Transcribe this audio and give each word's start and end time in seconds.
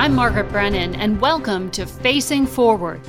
I'm 0.00 0.14
Margaret 0.14 0.48
Brennan, 0.48 0.94
and 0.94 1.20
welcome 1.20 1.70
to 1.72 1.84
Facing 1.84 2.46
Forward. 2.46 3.02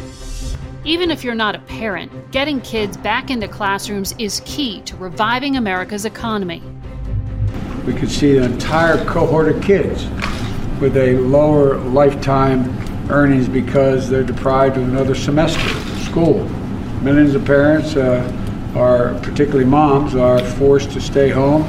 Even 0.84 1.10
if 1.10 1.24
you're 1.24 1.34
not 1.34 1.56
a 1.56 1.60
parent, 1.60 2.12
getting 2.32 2.60
kids 2.60 2.98
back 2.98 3.30
into 3.30 3.48
classrooms 3.48 4.14
is 4.20 4.42
key 4.44 4.82
to 4.82 4.98
reviving 4.98 5.56
America's 5.56 6.04
economy. 6.04 6.62
We 7.86 7.94
could 7.94 8.12
see 8.12 8.36
an 8.36 8.44
entire 8.44 9.06
cohort 9.06 9.48
of 9.48 9.64
kids 9.64 10.06
with 10.82 10.98
a 10.98 11.14
lower 11.20 11.78
lifetime 11.78 12.78
earnings 13.10 13.48
because 13.48 14.10
they're 14.10 14.22
deprived 14.22 14.76
of 14.76 14.84
another 14.84 15.16
semester 15.16 15.62
of 15.62 16.00
school. 16.00 16.44
Millions 17.04 17.36
of 17.36 17.46
parents 17.46 17.96
uh, 17.96 18.74
are, 18.76 19.18
particularly 19.22 19.64
moms, 19.64 20.14
are 20.14 20.40
forced 20.40 20.92
to 20.92 21.00
stay 21.00 21.30
home, 21.30 21.64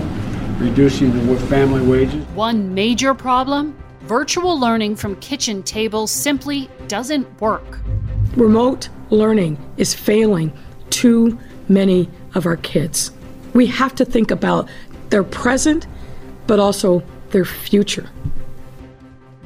reducing 0.59 1.12
the 1.12 1.36
family 1.46 1.80
wages. 1.80 2.27
One 2.34 2.75
major 2.75 3.14
problem 3.14 3.77
virtual 4.12 4.60
learning 4.60 4.94
from 4.94 5.16
kitchen 5.20 5.62
tables 5.62 6.11
simply 6.11 6.68
doesn't 6.86 7.26
work. 7.40 7.79
Remote 8.36 8.90
learning 9.08 9.57
is 9.79 9.94
failing 9.94 10.53
too 10.90 11.39
many 11.70 12.11
of 12.34 12.44
our 12.44 12.58
kids. 12.58 13.11
We 13.54 13.64
have 13.68 13.94
to 13.94 14.04
think 14.04 14.30
about 14.30 14.68
their 15.08 15.25
present, 15.25 15.86
but 16.46 16.61
also 16.61 17.03
their 17.30 17.46
future. 17.46 18.11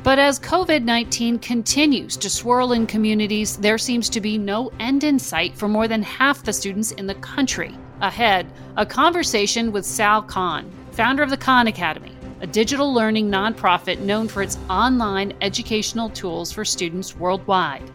But 0.02 0.18
as 0.18 0.40
COVID 0.40 0.82
19 0.82 1.38
continues 1.38 2.16
to 2.16 2.28
swirl 2.28 2.72
in 2.72 2.88
communities, 2.88 3.58
there 3.58 3.78
seems 3.78 4.08
to 4.08 4.20
be 4.20 4.36
no 4.36 4.72
end 4.80 5.04
in 5.04 5.20
sight 5.20 5.56
for 5.56 5.68
more 5.68 5.86
than 5.86 6.02
half 6.02 6.42
the 6.42 6.52
students 6.52 6.90
in 6.90 7.06
the 7.06 7.14
country. 7.14 7.72
Ahead, 8.00 8.50
a 8.76 8.84
conversation 8.84 9.70
with 9.70 9.86
Sal 9.86 10.22
Khan, 10.22 10.68
founder 10.90 11.22
of 11.22 11.30
the 11.30 11.36
Khan 11.36 11.68
Academy, 11.68 12.15
a 12.40 12.46
digital 12.46 12.92
learning 12.92 13.30
nonprofit 13.30 14.00
known 14.00 14.28
for 14.28 14.42
its 14.42 14.58
online 14.68 15.32
educational 15.40 16.10
tools 16.10 16.52
for 16.52 16.64
students 16.64 17.16
worldwide. 17.16 17.90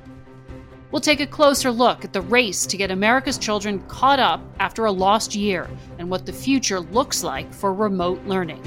We'll 0.91 1.01
take 1.01 1.21
a 1.21 1.27
closer 1.27 1.71
look 1.71 2.03
at 2.03 2.11
the 2.11 2.21
race 2.21 2.65
to 2.65 2.75
get 2.75 2.91
America's 2.91 3.37
children 3.37 3.79
caught 3.87 4.19
up 4.19 4.41
after 4.59 4.85
a 4.85 4.91
lost 4.91 5.35
year 5.35 5.69
and 5.99 6.09
what 6.09 6.25
the 6.25 6.33
future 6.33 6.79
looks 6.79 7.23
like 7.23 7.53
for 7.53 7.73
remote 7.73 8.21
learning. 8.25 8.61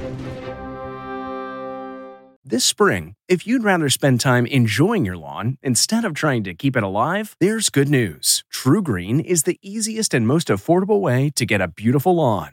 This 2.47 2.65
spring, 2.65 3.15
if 3.27 3.47
you'd 3.47 3.65
rather 3.65 3.89
spend 3.89 4.21
time 4.21 4.45
enjoying 4.47 5.05
your 5.05 5.17
lawn 5.17 5.57
instead 5.63 6.05
of 6.05 6.15
trying 6.15 6.45
to 6.45 6.55
keep 6.55 6.77
it 6.77 6.83
alive, 6.83 7.37
there's 7.41 7.71
good 7.71 7.89
news. 7.89 8.45
TruGreen 8.53 9.25
is 9.25 9.45
the 9.45 9.59
easiest 9.63 10.13
and 10.13 10.27
most 10.27 10.49
affordable 10.49 11.01
way 11.01 11.31
to 11.37 11.47
get 11.47 11.63
a 11.63 11.69
beautiful 11.69 12.17
lawn. 12.17 12.53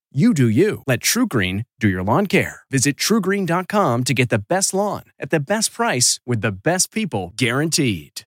You 0.13 0.33
do 0.33 0.49
you. 0.49 0.83
Let 0.87 0.99
TruGreen 0.99 1.63
do 1.79 1.87
your 1.87 2.03
lawn 2.03 2.27
care. 2.27 2.63
Visit 2.69 2.97
trugreen.com 2.97 4.03
to 4.03 4.13
get 4.13 4.27
the 4.27 4.39
best 4.39 4.73
lawn 4.73 5.03
at 5.17 5.29
the 5.29 5.39
best 5.39 5.73
price 5.73 6.19
with 6.25 6.41
the 6.41 6.51
best 6.51 6.91
people 6.91 7.31
guaranteed. 7.37 8.23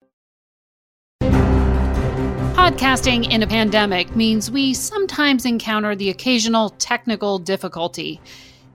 Podcasting 2.56 3.30
in 3.30 3.42
a 3.42 3.46
pandemic 3.46 4.16
means 4.16 4.50
we 4.50 4.72
sometimes 4.72 5.44
encounter 5.44 5.94
the 5.94 6.08
occasional 6.08 6.70
technical 6.70 7.38
difficulty. 7.38 8.18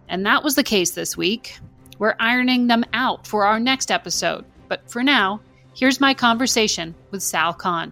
And 0.07 0.23
that 0.27 0.43
was 0.43 0.53
the 0.53 0.63
case 0.63 0.91
this 0.91 1.17
week. 1.17 1.57
We're 1.97 2.15
ironing 2.19 2.67
them 2.67 2.85
out 2.93 3.25
for 3.25 3.43
our 3.43 3.59
next 3.59 3.89
episode. 3.89 4.45
But 4.67 4.87
for 4.87 5.01
now, 5.01 5.41
here's 5.73 5.99
my 5.99 6.13
conversation 6.13 6.93
with 7.09 7.23
Sal 7.23 7.55
Khan. 7.55 7.91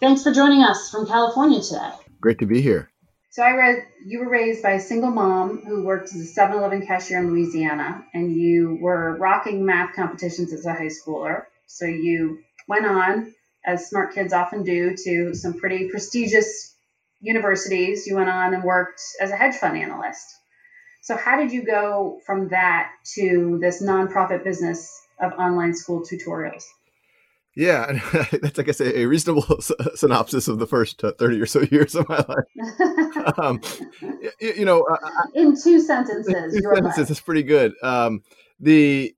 Thanks 0.00 0.22
for 0.22 0.32
joining 0.32 0.62
us 0.62 0.88
from 0.88 1.06
California 1.06 1.60
today. 1.60 1.90
Great 2.22 2.38
to 2.38 2.46
be 2.46 2.62
here. 2.62 2.88
So 3.34 3.42
I 3.42 3.56
read 3.56 3.84
you 4.06 4.20
were 4.20 4.28
raised 4.28 4.62
by 4.62 4.74
a 4.74 4.80
single 4.80 5.10
mom 5.10 5.64
who 5.66 5.82
worked 5.82 6.14
as 6.14 6.20
a 6.20 6.40
7-Eleven 6.40 6.86
cashier 6.86 7.18
in 7.18 7.32
Louisiana, 7.32 8.06
and 8.14 8.30
you 8.30 8.78
were 8.80 9.16
rocking 9.16 9.66
math 9.66 9.96
competitions 9.96 10.52
as 10.52 10.64
a 10.66 10.72
high 10.72 10.86
schooler. 10.86 11.42
So 11.66 11.84
you 11.84 12.38
went 12.68 12.86
on, 12.86 13.34
as 13.66 13.88
smart 13.88 14.14
kids 14.14 14.32
often 14.32 14.62
do, 14.62 14.94
to 15.02 15.34
some 15.34 15.54
pretty 15.54 15.88
prestigious 15.88 16.76
universities. 17.20 18.06
You 18.06 18.14
went 18.14 18.30
on 18.30 18.54
and 18.54 18.62
worked 18.62 19.02
as 19.20 19.32
a 19.32 19.36
hedge 19.36 19.56
fund 19.56 19.76
analyst. 19.76 20.32
So 21.02 21.16
how 21.16 21.36
did 21.36 21.50
you 21.50 21.64
go 21.64 22.20
from 22.24 22.50
that 22.50 22.92
to 23.16 23.58
this 23.60 23.82
nonprofit 23.82 24.44
business 24.44 25.02
of 25.18 25.32
online 25.32 25.74
school 25.74 26.04
tutorials? 26.04 26.62
Yeah, 27.56 28.00
that's 28.12 28.58
like 28.58 28.58
I 28.58 28.62
guess 28.62 28.80
a, 28.80 29.00
a 29.00 29.06
reasonable 29.06 29.60
synopsis 29.94 30.48
of 30.48 30.58
the 30.58 30.66
first 30.66 31.02
uh, 31.04 31.12
thirty 31.18 31.40
or 31.40 31.46
so 31.46 31.62
years 31.62 31.94
of 31.94 32.08
my 32.08 32.24
life. 32.28 33.38
um, 33.38 33.60
you, 34.40 34.54
you, 34.58 34.64
know, 34.64 34.82
uh, 34.82 34.96
in 35.34 35.54
two 35.60 35.80
sentences, 35.80 36.52
two 36.52 36.74
sentences 36.74 37.10
is 37.10 37.20
pretty 37.20 37.44
good. 37.44 37.72
Um, 37.82 38.22
the 38.58 39.14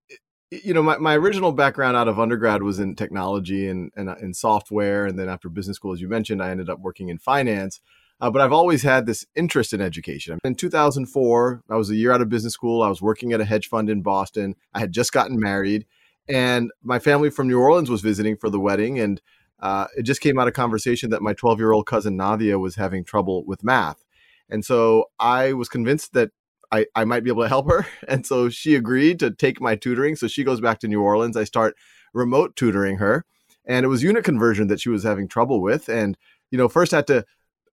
you 0.51 0.75
know 0.75 0.83
my, 0.83 0.99
my 0.99 1.17
original 1.17 1.53
background 1.53 1.97
out 1.97 2.09
of 2.09 2.21
undergrad 2.21 2.63
was 2.63 2.79
in 2.79 2.95
technology 2.95 3.69
and, 3.69 3.91
and 3.97 4.11
uh, 4.11 4.17
in 4.21 4.35
software, 4.35 5.07
and 5.07 5.19
then 5.19 5.31
after 5.31 5.49
business 5.49 5.77
school, 5.77 5.95
as 5.95 6.01
you 6.03 6.09
mentioned, 6.09 6.43
I 6.43 6.51
ended 6.51 6.69
up 6.69 6.81
working 6.81 7.09
in 7.09 7.19
finance. 7.19 7.81
Uh, 8.19 8.31
but 8.31 8.41
I've 8.41 8.53
always 8.53 8.83
had 8.83 9.05
this 9.05 9.27
interest 9.35 9.75
in 9.75 9.83
education. 9.83 10.39
In 10.43 10.55
2004, 10.55 11.63
I 11.69 11.77
was 11.77 11.91
a 11.91 11.97
year 11.97 12.13
out 12.13 12.23
of 12.23 12.31
business 12.31 12.55
school. 12.55 12.83
I 12.83 12.89
was 12.89 13.03
working 13.03 13.35
at 13.35 13.43
a 13.43 13.45
hedge 13.45 13.69
fund 13.69 13.91
in 13.91 14.01
Boston. 14.01 14.55
I 14.73 14.81
had 14.81 14.91
just 14.91 15.13
gotten 15.13 15.39
married 15.39 15.85
and 16.29 16.71
my 16.83 16.99
family 16.99 17.31
from 17.31 17.49
New 17.49 17.59
Orleans 17.59 17.91
was 17.91 18.01
visiting 18.01 18.37
for 18.37 18.51
the 18.51 18.61
wedding, 18.61 18.99
and 18.99 19.21
uh, 19.61 19.87
it 19.97 20.03
just 20.03 20.21
came 20.21 20.39
out 20.39 20.49
of 20.49 20.55
conversation 20.55 21.11
that 21.11 21.23
my 21.23 21.33
12 21.33 21.59
year 21.59 21.73
old 21.73 21.87
cousin 21.87 22.17
Nadia 22.17 22.59
was 22.59 22.77
having 22.77 23.05
trouble 23.05 23.45
with 23.45 23.65
math, 23.65 24.05
and 24.49 24.65
so 24.65 25.07
I 25.19 25.53
was 25.53 25.69
convinced 25.69 26.13
that 26.15 26.31
I, 26.73 26.87
I 26.95 27.05
might 27.05 27.25
be 27.25 27.31
able 27.31 27.43
to 27.43 27.49
help 27.49 27.69
her, 27.71 27.87
and 28.09 28.27
so 28.27 28.49
she 28.49 28.75
agreed 28.75 29.19
to 29.21 29.31
take 29.31 29.61
my 29.61 29.77
tutoring. 29.77 30.17
So 30.17 30.29
she 30.29 30.45
goes 30.45 30.61
back 30.61 30.81
to 30.81 30.89
New 30.89 31.03
Orleans. 31.03 31.37
I 31.37 31.45
start 31.45 31.77
remote 32.13 32.57
tutoring 32.57 32.99
her, 32.99 33.25
and 33.65 33.85
it 33.85 33.89
was 33.89 34.03
unit 34.03 34.25
conversion 34.25 34.69
that 34.69 34.81
she 34.81 34.89
was 34.89 35.05
having 35.05 35.29
trouble 35.29 35.61
with, 35.63 35.89
and 35.89 36.17
you 36.51 36.59
know 36.59 36.69
first 36.69 36.93
had 36.93 37.07
to 37.09 37.25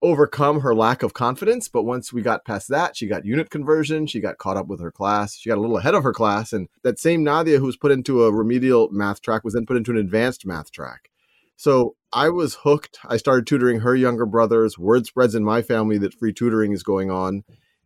overcome 0.04 0.60
her 0.60 0.76
lack 0.76 1.02
of 1.02 1.14
confidence. 1.14 1.70
But 1.70 1.84
once 1.84 2.12
we 2.14 2.22
got 2.22 2.46
past 2.46 2.68
that, 2.68 2.96
she 2.96 3.08
got 3.08 3.26
unit 3.26 3.50
conversion. 3.50 4.06
She 4.06 4.20
got 4.20 4.38
caught 4.38 4.58
up 4.58 4.68
with 4.68 4.82
her 4.82 4.92
class. 4.92 5.36
She 5.36 5.50
got 5.50 5.58
a 5.58 5.62
little 5.62 5.78
ahead 5.78 5.96
of 5.96 6.04
her 6.04 6.14
class. 6.14 6.54
And 6.54 6.68
that 6.84 7.00
same 7.00 7.24
Nadia 7.24 7.58
who 7.58 7.66
was 7.66 7.78
put 7.78 7.92
into 7.92 8.26
a 8.26 8.32
remedial 8.32 8.90
math 8.92 9.22
track 9.22 9.44
was 9.44 9.54
then 9.54 9.66
put 9.66 9.78
into 9.78 9.92
an 9.92 9.98
advanced 9.98 10.46
math 10.46 10.72
track. 10.72 11.10
So 11.56 11.96
I 12.12 12.30
was 12.30 12.56
hooked. 12.64 13.00
I 13.06 13.18
started 13.18 13.48
tutoring 13.48 13.80
her 13.80 13.96
younger 13.96 14.26
brothers. 14.26 14.78
Word 14.78 15.06
spreads 15.06 15.36
in 15.36 15.44
my 15.44 15.62
family 15.62 15.98
that 16.00 16.14
free 16.14 16.34
tutoring 16.34 16.74
is 16.74 16.84
going 16.84 17.10
on. 17.10 17.44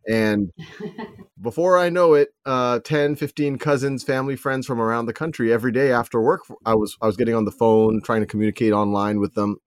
And 0.08 0.50
before 1.40 1.78
I 1.78 1.88
know 1.88 2.14
it, 2.14 2.30
uh, 2.44 2.80
10, 2.80 3.14
15 3.14 3.58
cousins, 3.58 4.02
family, 4.02 4.36
friends 4.36 4.66
from 4.66 4.80
around 4.80 5.06
the 5.06 5.12
country 5.12 5.52
every 5.52 5.70
day 5.70 5.92
after 5.92 6.20
work, 6.20 6.40
I 6.64 6.74
was 6.74 6.96
I 7.00 7.06
was 7.06 7.16
getting 7.16 7.34
on 7.34 7.44
the 7.44 7.52
phone, 7.52 8.00
trying 8.02 8.20
to 8.22 8.26
communicate 8.26 8.72
online 8.72 9.20
with 9.20 9.34
them 9.34 9.58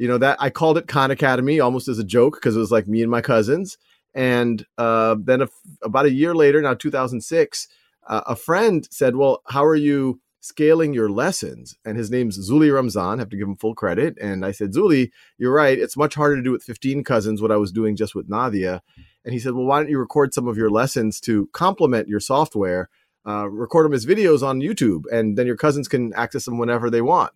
you 0.00 0.08
know 0.08 0.16
that 0.16 0.38
I 0.40 0.48
called 0.48 0.78
it 0.78 0.88
Khan 0.88 1.10
Academy 1.10 1.60
almost 1.60 1.86
as 1.86 1.98
a 1.98 2.04
joke 2.04 2.36
because 2.36 2.56
it 2.56 2.58
was 2.58 2.70
like 2.70 2.88
me 2.88 3.02
and 3.02 3.10
my 3.10 3.20
cousins. 3.20 3.76
And 4.14 4.64
uh, 4.78 5.16
then 5.22 5.42
a, 5.42 5.48
about 5.82 6.06
a 6.06 6.10
year 6.10 6.34
later, 6.34 6.62
now 6.62 6.72
2006, 6.72 7.68
uh, 8.06 8.22
a 8.26 8.34
friend 8.34 8.88
said, 8.90 9.16
"Well, 9.16 9.42
how 9.48 9.62
are 9.62 9.76
you 9.76 10.18
scaling 10.40 10.94
your 10.94 11.10
lessons?" 11.10 11.76
And 11.84 11.98
his 11.98 12.10
name's 12.10 12.38
Zuli 12.50 12.74
Ramzan. 12.74 13.18
I 13.18 13.18
have 13.18 13.28
to 13.28 13.36
give 13.36 13.46
him 13.46 13.58
full 13.58 13.74
credit. 13.74 14.16
And 14.18 14.42
I 14.42 14.52
said, 14.52 14.72
"Zuli, 14.72 15.10
you're 15.36 15.52
right. 15.52 15.78
It's 15.78 15.98
much 15.98 16.14
harder 16.14 16.36
to 16.36 16.42
do 16.42 16.50
with 16.50 16.62
15 16.62 17.04
cousins 17.04 17.42
what 17.42 17.52
I 17.52 17.58
was 17.58 17.70
doing 17.70 17.94
just 17.94 18.14
with 18.14 18.26
Nadia." 18.26 18.80
And 19.26 19.34
he 19.34 19.38
said, 19.38 19.52
"Well, 19.52 19.66
why 19.66 19.80
don't 19.80 19.90
you 19.90 19.98
record 19.98 20.32
some 20.32 20.48
of 20.48 20.56
your 20.56 20.70
lessons 20.70 21.20
to 21.20 21.50
complement 21.52 22.08
your 22.08 22.20
software?" 22.20 22.88
Uh, 23.28 23.46
record 23.50 23.84
them 23.84 23.92
as 23.92 24.06
videos 24.06 24.42
on 24.42 24.60
YouTube, 24.62 25.02
and 25.12 25.36
then 25.36 25.46
your 25.46 25.58
cousins 25.58 25.88
can 25.88 26.10
access 26.14 26.46
them 26.46 26.56
whenever 26.56 26.88
they 26.88 27.02
want. 27.02 27.32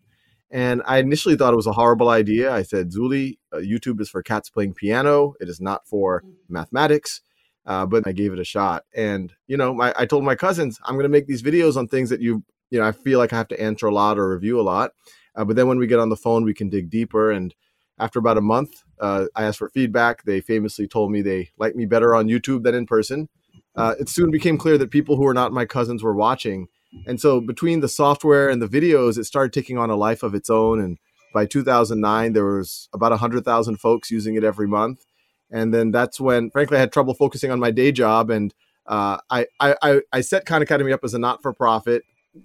And 0.55 0.83
I 0.87 0.99
initially 0.99 1.35
thought 1.35 1.53
it 1.53 1.57
was 1.57 1.67
a 1.67 1.73
horrible 1.73 2.11
idea. 2.11 2.53
I 2.53 2.63
said, 2.63 2.93
Zuli, 2.93 3.39
uh, 3.53 3.57
YouTube 3.57 4.01
is 4.01 4.09
for 4.09 4.23
cats 4.23 4.49
playing 4.49 4.75
piano. 4.75 5.35
It 5.41 5.49
is 5.49 5.61
not 5.61 5.85
for 5.85 6.23
mm. 6.23 6.33
mathematics. 6.49 7.23
Uh, 7.67 7.87
but 7.87 8.07
I 8.07 8.13
gave 8.13 8.33
it 8.33 8.39
a 8.39 8.45
shot. 8.45 8.85
And, 8.95 9.33
you 9.49 9.57
know, 9.57 9.75
my, 9.75 9.93
I 9.97 10.07
told 10.07 10.23
my 10.23 10.37
cousins, 10.37 10.79
I'm 10.85 10.95
going 10.95 11.05
to 11.05 11.09
make 11.09 11.27
these 11.27 11.43
videos 11.43 11.77
on 11.77 11.89
things 11.89 12.09
that 12.11 12.21
you, 12.21 12.45
you 12.71 12.79
know, 12.79 12.87
I 12.87 12.93
feel 12.93 13.19
like 13.19 13.33
I 13.33 13.37
have 13.37 13.49
to 13.49 13.61
answer 13.61 13.87
a 13.87 13.93
lot 13.93 14.17
or 14.17 14.29
review 14.29 14.61
a 14.61 14.63
lot. 14.63 14.93
Uh, 15.35 15.45
but 15.45 15.57
then 15.57 15.67
when 15.67 15.79
we 15.79 15.89
get 15.89 15.99
on 15.99 16.09
the 16.09 16.17
phone, 16.17 16.45
we 16.45 16.55
can 16.55 16.69
dig 16.69 16.89
deeper. 16.89 17.33
And 17.33 17.53
after 17.99 18.21
about 18.21 18.39
a 18.39 18.43
month, 18.43 18.71
uh, 19.01 19.27
I 19.35 19.45
asked 19.45 19.59
for 19.59 19.71
feedback. 19.71 20.23
They 20.23 20.41
famously 20.41 20.87
told 20.87 21.11
me 21.11 21.21
they 21.21 21.51
liked 21.59 21.75
me 21.75 21.87
better 21.87 22.15
on 22.15 22.29
YouTube 22.29 22.63
than 22.63 22.77
in 22.77 22.87
person. 22.87 23.29
Uh, 23.75 23.95
it 23.99 24.09
soon 24.09 24.31
became 24.31 24.57
clear 24.57 24.79
that 24.79 24.93
people 24.93 25.17
who 25.17 25.25
were 25.25 25.35
not 25.35 25.53
my 25.53 25.65
cousins 25.65 26.03
were 26.03 26.15
watching 26.15 26.69
and 27.07 27.21
so 27.21 27.41
between 27.41 27.81
the 27.81 27.89
software 27.89 28.49
and 28.49 28.61
the 28.61 28.69
videos, 28.69 29.19
it 29.19 29.25
started 29.25 29.53
taking 29.53 29.79
on 29.79 29.91
a 29.91 29.97
life 29.97 30.23
of 30.23 30.35
its 30.35 30.51
own. 30.51 30.81
And 30.81 30.99
By 31.33 31.47
2009, 31.47 32.33
there 32.33 32.45
was 32.45 32.89
about 32.93 33.11
100,000 33.11 33.77
folks 33.77 34.11
using 34.11 34.37
it 34.37 34.45
every 34.45 34.69
month. 34.69 35.05
And 35.51 35.73
then 35.73 35.91
that's 35.91 36.21
when, 36.21 36.51
frankly, 36.51 36.77
I 36.77 36.81
had 36.81 36.93
trouble 36.93 37.15
focusing 37.15 37.51
on 37.51 37.61
my 37.61 37.71
day 37.71 37.93
job. 37.93 38.31
And 38.31 38.55
uh, 38.87 39.19
I, 39.31 39.47
I, 39.61 40.01
I 40.13 40.21
set 40.21 40.47
Khan 40.47 40.63
Academy 40.63 40.93
up 40.93 41.05
as 41.05 41.15
a 41.15 41.19
not 41.19 41.43
for 41.43 41.53
profit, 41.53 42.05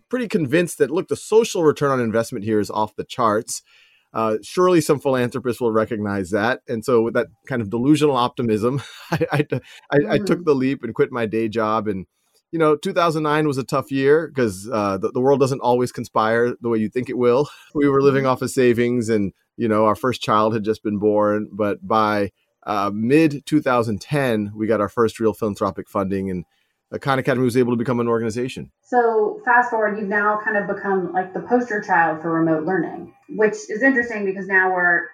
pretty 0.10 0.28
convinced 0.28 0.78
that, 0.78 0.92
look, 0.92 1.08
the 1.08 1.16
social 1.16 1.64
return 1.64 1.92
on 1.92 2.00
investment 2.00 2.46
here 2.46 2.60
is 2.60 2.70
off 2.70 2.96
the 2.96 3.04
charts. 3.04 3.62
Uh, 4.12 4.38
surely 4.42 4.82
some 4.82 5.00
philanthropists 5.00 5.62
will 5.62 5.72
recognize 5.72 6.32
that. 6.32 6.62
And 6.68 6.84
so, 6.84 7.02
with 7.02 7.14
that 7.14 7.28
kind 7.48 7.62
of 7.62 7.70
delusional 7.70 8.16
optimism, 8.16 8.82
I, 9.12 9.28
I, 9.32 9.48
I, 9.92 9.98
I 10.14 10.18
took 10.18 10.40
mm-hmm. 10.40 10.44
the 10.46 10.56
leap 10.56 10.84
and 10.84 10.96
quit 10.96 11.12
my 11.12 11.28
day 11.28 11.48
job 11.48 11.88
and 11.88 12.08
you 12.52 12.60
know, 12.60 12.76
2009 12.76 13.48
was 13.48 13.58
a 13.58 13.64
tough 13.64 13.92
year 13.92 14.28
because 14.28 14.70
uh, 14.72 14.98
the, 14.98 15.12
the 15.12 15.20
world 15.20 15.40
doesn't 15.40 15.62
always 15.62 15.92
conspire 15.92 16.56
the 16.62 16.70
way 16.70 16.80
you 16.80 16.90
think 16.90 17.10
it 17.10 17.18
will. 17.18 17.50
We 17.76 17.88
were 17.88 18.02
living 18.02 18.24
mm-hmm. 18.24 18.32
off 18.32 18.42
of 18.42 18.50
savings, 18.50 19.10
and 19.10 19.32
you 19.56 19.68
know, 19.68 19.86
our 19.86 19.96
first 19.96 20.22
child 20.22 20.54
had 20.54 20.64
just 20.64 20.84
been 20.84 20.98
born. 20.98 21.50
But 21.52 21.88
by 21.88 22.32
uh, 22.66 22.92
mid 22.94 23.46
2010, 23.46 24.52
we 24.56 24.68
got 24.68 24.82
our 24.82 24.90
first 24.90 25.20
real 25.20 25.34
philanthropic 25.34 25.88
funding, 25.88 26.30
and 26.32 26.46
the 26.90 27.00
Khan 27.00 27.20
Academy 27.20 27.46
was 27.46 27.56
able 27.56 27.74
to 27.74 27.78
become 27.78 28.00
an 28.00 28.08
organization. 28.08 28.72
So, 28.82 29.40
fast 29.46 29.70
forward, 29.70 30.00
you've 30.00 30.10
now 30.10 30.40
kind 30.44 30.58
of 30.58 30.68
become 30.68 31.14
like 31.14 31.34
the 31.34 31.42
poster 31.42 31.82
child 31.82 32.22
for 32.22 32.34
remote 32.34 32.66
learning, 32.66 33.14
which 33.30 33.54
is 33.70 33.84
interesting 33.84 34.26
because 34.26 34.48
now 34.48 34.74
we're 34.74 35.10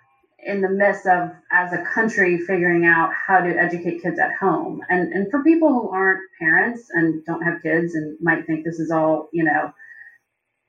in 0.45 0.61
the 0.61 0.69
midst 0.69 1.05
of 1.07 1.31
as 1.51 1.73
a 1.73 1.83
country 1.83 2.37
figuring 2.37 2.85
out 2.85 3.11
how 3.27 3.39
to 3.39 3.49
educate 3.49 4.01
kids 4.01 4.19
at 4.19 4.33
home. 4.39 4.81
And 4.89 5.11
and 5.11 5.29
for 5.31 5.43
people 5.43 5.69
who 5.69 5.89
aren't 5.89 6.21
parents 6.39 6.87
and 6.93 7.25
don't 7.25 7.41
have 7.41 7.63
kids 7.63 7.95
and 7.95 8.17
might 8.21 8.45
think 8.45 8.63
this 8.63 8.79
is 8.79 8.91
all 8.91 9.29
you 9.33 9.43
know 9.43 9.73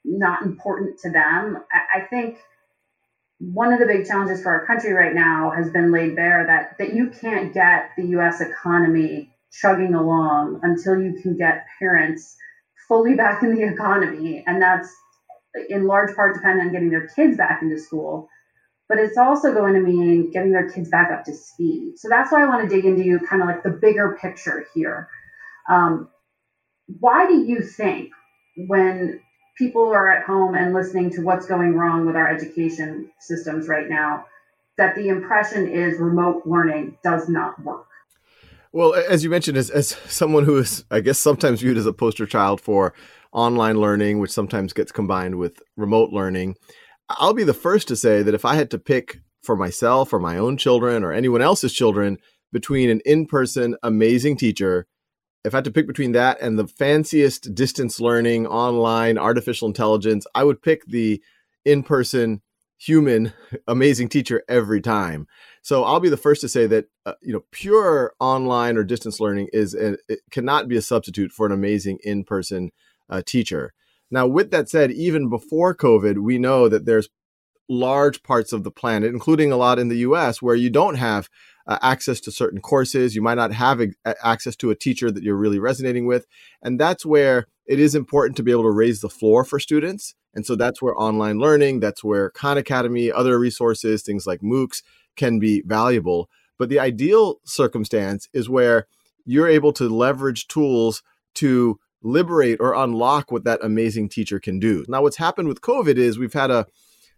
not 0.05 0.43
important 0.43 0.99
to 1.01 1.11
them 1.11 1.59
I, 1.73 1.99
I 1.99 2.01
think 2.07 2.39
one 3.39 3.73
of 3.73 3.81
the 3.81 3.87
big 3.87 4.07
challenges 4.07 4.43
for 4.43 4.51
our 4.51 4.67
country 4.67 4.93
right 4.93 5.15
now 5.15 5.51
has 5.51 5.71
been 5.71 5.93
laid 5.93 6.17
bare 6.17 6.47
that 6.47 6.79
that 6.79 6.95
you 6.95 7.11
can't 7.11 7.53
get 7.53 7.91
the 7.97 8.07
US 8.19 8.41
economy 8.41 9.31
chugging 9.53 9.95
along 9.95 10.61
until 10.63 11.01
you 11.01 11.21
can 11.23 11.37
get 11.37 11.67
parents 11.79 12.37
fully 12.89 13.15
back 13.15 13.43
in 13.43 13.55
the 13.55 13.63
economy. 13.63 14.43
And 14.47 14.61
that's 14.61 14.89
in 15.69 15.87
large 15.87 16.15
part 16.15 16.35
dependent 16.35 16.69
on 16.69 16.73
getting 16.73 16.91
their 16.91 17.09
kids 17.09 17.37
back 17.37 17.61
into 17.63 17.79
school 17.79 18.29
but 18.89 18.99
it's 18.99 19.19
also 19.19 19.53
going 19.53 19.75
to 19.75 19.81
mean 19.81 20.31
getting 20.31 20.53
their 20.53 20.71
kids 20.71 20.89
back 20.89 21.11
up 21.11 21.25
to 21.25 21.35
speed. 21.35 21.95
So 21.97 22.09
that's 22.09 22.31
why 22.31 22.43
I 22.43 22.47
want 22.47 22.69
to 22.69 22.75
dig 22.75 22.85
into 22.85 23.19
kind 23.27 23.43
of 23.43 23.49
like 23.49 23.63
the 23.63 23.71
bigger 23.71 24.17
picture 24.21 24.67
here. 24.75 25.09
Um, 25.69 26.09
why 27.01 27.27
do 27.27 27.35
you 27.35 27.63
think 27.63 28.13
when 28.57 29.21
people 29.59 29.89
are 29.93 30.11
at 30.11 30.25
home 30.25 30.55
and 30.55 30.73
listening 30.73 31.11
to 31.11 31.23
what's 31.23 31.47
going 31.47 31.75
wrong 31.75 32.07
with 32.07 32.15
our 32.15 32.29
education 32.29 33.11
systems 33.19 33.69
right 33.69 33.89
now, 33.89 34.27
that 34.79 34.95
the 34.95 35.09
impression 35.09 35.69
is 35.69 35.99
remote 35.99 36.43
learning 36.45 36.97
does 37.03 37.29
not 37.29 37.61
work? 37.65 37.87
Well, 38.73 38.95
as 38.95 39.25
you 39.25 39.31
mentioned, 39.31 39.57
as, 39.57 39.71
as 39.71 39.89
someone 39.89 40.45
who 40.45 40.59
is, 40.59 40.85
I 40.91 41.01
guess, 41.01 41.19
sometimes 41.19 41.61
viewed 41.63 41.79
as 41.79 41.87
a 41.87 41.93
poster 41.93 42.27
child 42.27 42.61
for 42.61 42.93
online 43.33 43.81
learning, 43.81 44.19
which 44.19 44.31
sometimes 44.31 44.73
gets 44.73 44.93
combined 44.93 45.37
with 45.37 45.63
remote 45.77 46.11
learning, 46.11 46.57
I'll 47.09 47.35
be 47.35 47.45
the 47.45 47.55
first 47.55 47.89
to 47.89 47.97
say 47.97 48.23
that 48.23 48.35
if 48.35 48.45
I 48.45 48.55
had 48.55 48.71
to 48.73 48.79
pick 48.79 49.21
for 49.43 49.57
myself 49.57 50.13
or 50.13 50.19
my 50.19 50.39
own 50.39 50.57
children 50.57 51.05
or 51.05 51.13
anyone 51.13 51.43
else's 51.43 51.73
children 51.73 52.19
between 52.53 52.91
an 52.91 53.01
in 53.05 53.27
person 53.27 53.77
amazing 53.83 54.37
teacher, 54.37 54.87
if 55.45 55.55
I 55.55 55.59
had 55.59 55.65
to 55.65 55.71
pick 55.71 55.87
between 55.87 56.13
that 56.13 56.41
and 56.41 56.59
the 56.59 56.67
fanciest 56.67 57.55
distance 57.55 58.01
learning, 58.01 58.47
online, 58.47 59.19
artificial 59.19 59.69
intelligence, 59.69 60.27
I 60.35 60.43
would 60.43 60.63
pick 60.63 60.85
the 60.87 61.23
in 61.65 61.85
person 61.85 62.43
human 62.79 63.33
amazing 63.69 64.09
teacher 64.09 64.43
every 64.49 64.81
time. 64.81 65.27
So 65.63 65.85
I'll 65.85 66.01
be 66.01 66.09
the 66.09 66.17
first 66.17 66.41
to 66.43 66.49
say 66.49 66.67
that 66.67 66.87
uh, 67.05 67.15
you 67.23 67.33
know 67.33 67.45
pure 67.53 68.13
online 68.19 68.77
or 68.77 68.85
distance 68.85 69.21
learning 69.21 69.49
is 69.53 69.75
a, 69.75 69.97
it 70.09 70.21
cannot 70.31 70.69
be 70.69 70.77
a 70.77 70.83
substitute 70.83 71.33
for 71.33 71.47
an 71.47 71.53
amazing 71.53 71.99
in 72.03 72.25
person 72.25 72.73
uh, 73.09 73.23
teacher. 73.25 73.73
Now, 74.11 74.27
with 74.27 74.51
that 74.51 74.69
said, 74.69 74.93
even 74.93 75.29
before 75.29 75.75
COVID, 75.75 76.19
we 76.19 76.39
know 76.39 76.69
that 76.69 76.87
there's 76.87 77.09
large 77.69 78.23
parts 78.23 78.53
of 78.53 78.63
the 78.63 78.71
planet, 78.71 79.13
including 79.13 79.51
a 79.51 79.57
lot 79.57 79.79
in 79.79 79.89
the 79.89 79.99
US, 79.99 80.41
where 80.41 80.55
you 80.55 80.71
don't 80.71 80.95
have 80.97 81.29
uh, 81.67 81.79
access 81.83 82.21
to 82.21 82.31
certain 82.31 82.61
courses. 82.61 83.15
You 83.15 83.23
might 83.23 83.35
not 83.35 83.53
have 83.53 83.81
access 84.23 84.55
to 84.57 84.71
a 84.71 84.77
teacher 84.77 85.11
that 85.11 85.23
you're 85.23 85.37
really 85.37 85.59
resonating 85.59 86.07
with. 86.07 86.27
And 86.63 86.79
that's 86.79 87.05
where 87.05 87.47
it 87.67 87.81
is 87.81 87.95
important 87.95 88.37
to 88.37 88.43
be 88.43 88.53
able 88.53 88.63
to 88.63 88.71
raise 88.71 89.01
the 89.01 89.09
floor 89.09 89.45
for 89.45 89.59
students. 89.59 90.15
And 90.35 90.47
so 90.47 90.55
that's 90.55 90.81
where 90.81 90.99
online 91.01 91.39
learning, 91.39 91.81
that's 91.81 92.05
where 92.05 92.31
Khan 92.31 92.59
Academy, 92.59 93.11
other 93.11 93.39
resources, 93.39 94.03
things 94.03 94.27
like 94.27 94.41
MOOCs 94.43 94.83
can 95.17 95.39
be 95.39 95.63
valuable. 95.67 96.29
But 96.59 96.69
the 96.69 96.79
ideal 96.79 97.41
circumstance 97.45 98.29
is 98.33 98.49
where 98.49 98.87
you're 99.25 99.49
able 99.49 99.73
to 99.73 99.89
leverage 99.89 100.47
tools 100.47 101.03
to 101.37 101.81
liberate 102.07 102.59
or 102.61 102.75
unlock 102.75 103.31
what 103.31 103.45
that 103.45 103.61
amazing 103.63 104.09
teacher 104.09 104.39
can 104.39 104.59
do. 104.59 104.85
Now, 104.89 105.03
what's 105.03 105.17
happened 105.17 105.49
with 105.49 105.61
COVID 105.61 105.97
is 105.97 106.19
we've 106.19 106.33
had 106.33 106.51
a, 106.51 106.67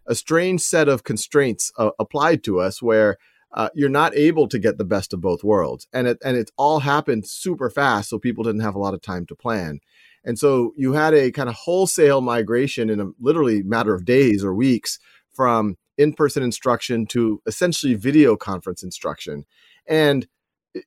a 0.05 0.15
strange 0.15 0.61
set 0.61 0.89
of 0.89 1.03
constraints 1.03 1.71
uh, 1.77 1.91
applied 1.99 2.43
to 2.45 2.59
us 2.59 2.81
where 2.81 3.17
uh, 3.53 3.69
you're 3.73 3.89
not 3.89 4.15
able 4.15 4.47
to 4.47 4.59
get 4.59 4.77
the 4.77 4.85
best 4.85 5.13
of 5.13 5.21
both 5.21 5.43
worlds. 5.43 5.87
And 5.93 6.07
it, 6.07 6.17
and 6.23 6.37
it's 6.37 6.51
all 6.57 6.79
happened 6.79 7.27
super 7.27 7.69
fast, 7.69 8.09
so 8.09 8.19
people 8.19 8.43
didn't 8.43 8.61
have 8.61 8.75
a 8.75 8.79
lot 8.79 8.93
of 8.93 9.01
time 9.01 9.25
to 9.27 9.35
plan. 9.35 9.79
And 10.23 10.37
so 10.37 10.73
you 10.75 10.93
had 10.93 11.13
a 11.13 11.31
kind 11.31 11.49
of 11.49 11.55
wholesale 11.55 12.21
migration 12.21 12.89
in 12.89 12.99
a 12.99 13.09
literally 13.19 13.63
matter 13.63 13.93
of 13.93 14.05
days 14.05 14.43
or 14.43 14.53
weeks 14.53 14.99
from 15.31 15.77
in-person 15.97 16.43
instruction 16.43 17.05
to 17.07 17.41
essentially 17.45 17.93
video 17.93 18.35
conference 18.35 18.83
instruction. 18.83 19.45
And 19.87 20.27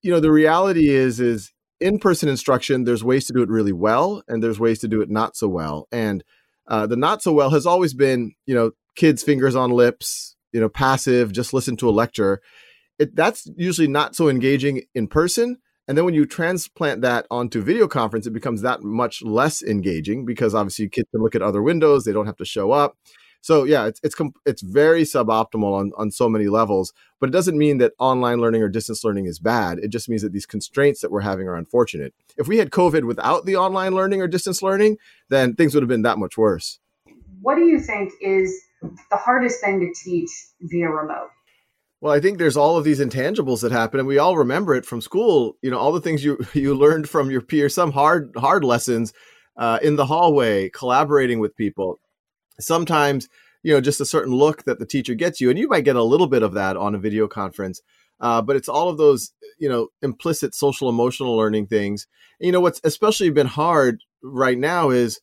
you 0.03 0.13
know 0.13 0.21
the 0.21 0.31
reality 0.31 0.89
is 0.89 1.21
is 1.21 1.53
in-person 1.83 2.29
instruction 2.29 2.85
there's 2.85 3.05
ways 3.05 3.27
to 3.27 3.33
do 3.33 3.43
it 3.43 3.49
really 3.49 3.73
well 3.73 4.23
and 4.29 4.43
there's 4.43 4.61
ways 4.61 4.79
to 4.81 4.89
do 4.89 5.01
it 5.01 5.11
not 5.11 5.37
so 5.37 5.49
well. 5.49 5.89
And 5.93 6.25
uh, 6.69 6.87
the 6.87 6.97
not 6.97 7.23
so 7.23 7.33
well 7.33 7.51
has 7.51 7.67
always 7.67 7.95
been 7.95 8.33
you 8.47 8.55
know 8.55 8.73
kids 8.97 9.23
fingers 9.23 9.57
on 9.57 9.71
lips 9.71 10.37
you 10.53 10.61
know 10.61 10.69
passive 10.69 11.33
just 11.33 11.53
listen 11.53 11.77
to 11.79 11.89
a 11.89 11.91
lecture. 11.91 12.41
It, 12.99 13.17
that's 13.17 13.49
usually 13.57 13.89
not 13.89 14.15
so 14.15 14.29
engaging 14.29 14.83
in 14.95 15.09
person 15.09 15.59
and 15.89 15.99
then 15.99 16.05
when 16.05 16.15
you 16.15 16.27
transplant 16.27 17.03
that 17.03 17.27
onto 17.31 17.63
video 17.63 17.89
conference 17.89 18.27
it 18.27 18.33
becomes 18.33 18.63
that 18.63 18.83
much 18.83 19.23
less 19.23 19.63
engaging 19.63 20.25
because 20.25 20.55
obviously 20.55 20.89
kids 20.89 21.09
can 21.11 21.23
look 21.23 21.35
at 21.35 21.43
other 21.43 21.63
windows 21.63 22.05
they 22.05 22.13
don't 22.13 22.27
have 22.27 22.37
to 22.37 22.45
show 22.45 22.71
up 22.71 22.97
so 23.43 23.65
yeah, 23.65 23.87
it's 23.87 24.01
it's 24.05 24.15
it's 24.47 24.63
very 24.63 25.03
suboptimal 25.03 25.75
on 25.75 25.93
on 25.97 26.11
so 26.13 26.29
many 26.29 26.47
levels. 26.47 26.93
But 27.21 27.29
it 27.29 27.33
doesn't 27.33 27.59
mean 27.59 27.79
that 27.79 27.93
online 27.99 28.41
learning 28.41 28.63
or 28.63 28.69
distance 28.69 29.05
learning 29.05 29.27
is 29.27 29.41
bad. 29.41 29.81
It 29.81 29.89
just 29.89 30.09
means 30.09 30.23
that 30.23 30.33
these 30.33 30.47
constraints 30.47 31.01
that 31.01 31.11
we're 31.11 31.21
having 31.21 31.49
are 31.49 31.57
unfortunate. 31.57 32.15
If 32.39 32.47
we 32.47 32.59
had 32.59 32.71
COVID 32.71 33.05
without 33.05 33.45
the 33.45 33.57
online 33.57 33.95
learning 33.95 34.23
or 34.23 34.29
distance 34.29 34.63
learning, 34.63 34.97
then 35.29 35.55
things 35.55 35.75
would 35.75 35.83
have 35.83 35.89
been 35.89 36.03
that 36.03 36.19
much 36.19 36.39
worse. 36.39 36.79
What 37.41 37.57
do 37.57 37.63
you 37.63 37.81
think 37.81 38.13
is 38.21 38.63
the 38.81 39.17
hardest 39.17 39.61
thing 39.61 39.81
to 39.81 39.93
teach 40.05 40.31
via 40.61 40.89
remote? 40.89 41.31
Well, 42.01 42.13
I 42.13 42.21
think 42.21 42.39
there's 42.39 42.57
all 42.57 42.77
of 42.77 42.85
these 42.85 43.01
intangibles 43.01 43.61
that 43.63 43.73
happen, 43.73 43.99
and 44.01 44.09
we 44.09 44.19
all 44.19 44.37
remember 44.37 44.75
it 44.75 44.87
from 44.87 45.01
school. 45.01 45.57
You 45.63 45.71
know, 45.73 45.79
all 45.79 45.93
the 45.93 46.01
things 46.01 46.25
you 46.25 46.39
you 46.53 46.77
learned 46.77 47.09
from 47.09 47.29
your 47.29 47.43
peers, 47.43 47.75
some 47.75 47.91
hard 47.91 48.33
hard 48.37 48.63
lessons 48.63 49.13
uh, 49.57 49.81
in 49.83 49.97
the 49.97 50.07
hallway, 50.07 50.69
collaborating 50.69 51.41
with 51.41 51.57
people 51.57 51.99
sometimes 52.61 53.29
you 53.63 53.73
know 53.73 53.81
just 53.81 54.01
a 54.01 54.07
certain 54.07 54.35
look 54.35 54.65
that 54.65 54.79
the 54.79 54.87
teacher 54.87 55.15
gets 55.15 55.41
you 55.41 55.51
and 55.51 55.59
you 55.59 55.69
might 55.69 55.85
get 55.85 55.97
a 55.97 56.03
little 56.03 56.27
bit 56.27 56.43
of 56.43 56.55
that 56.55 56.77
on 56.77 56.95
a 56.95 56.99
video 56.99 57.29
conference 57.29 57.81
uh, 58.23 58.41
but 58.41 58.57
it's 58.57 58.69
all 58.69 58.89
of 58.89 58.97
those 58.97 59.33
you 59.59 59.69
know 59.69 59.89
implicit 60.01 60.55
social 60.55 60.89
emotional 60.89 61.37
learning 61.37 61.67
things. 61.67 62.07
And, 62.41 62.47
you 62.47 62.53
know 62.53 62.61
what's 62.61 62.81
especially 62.85 63.31
been 63.31 63.49
hard 63.49 64.01
right 64.23 64.57
now 64.57 64.91
is 64.91 65.21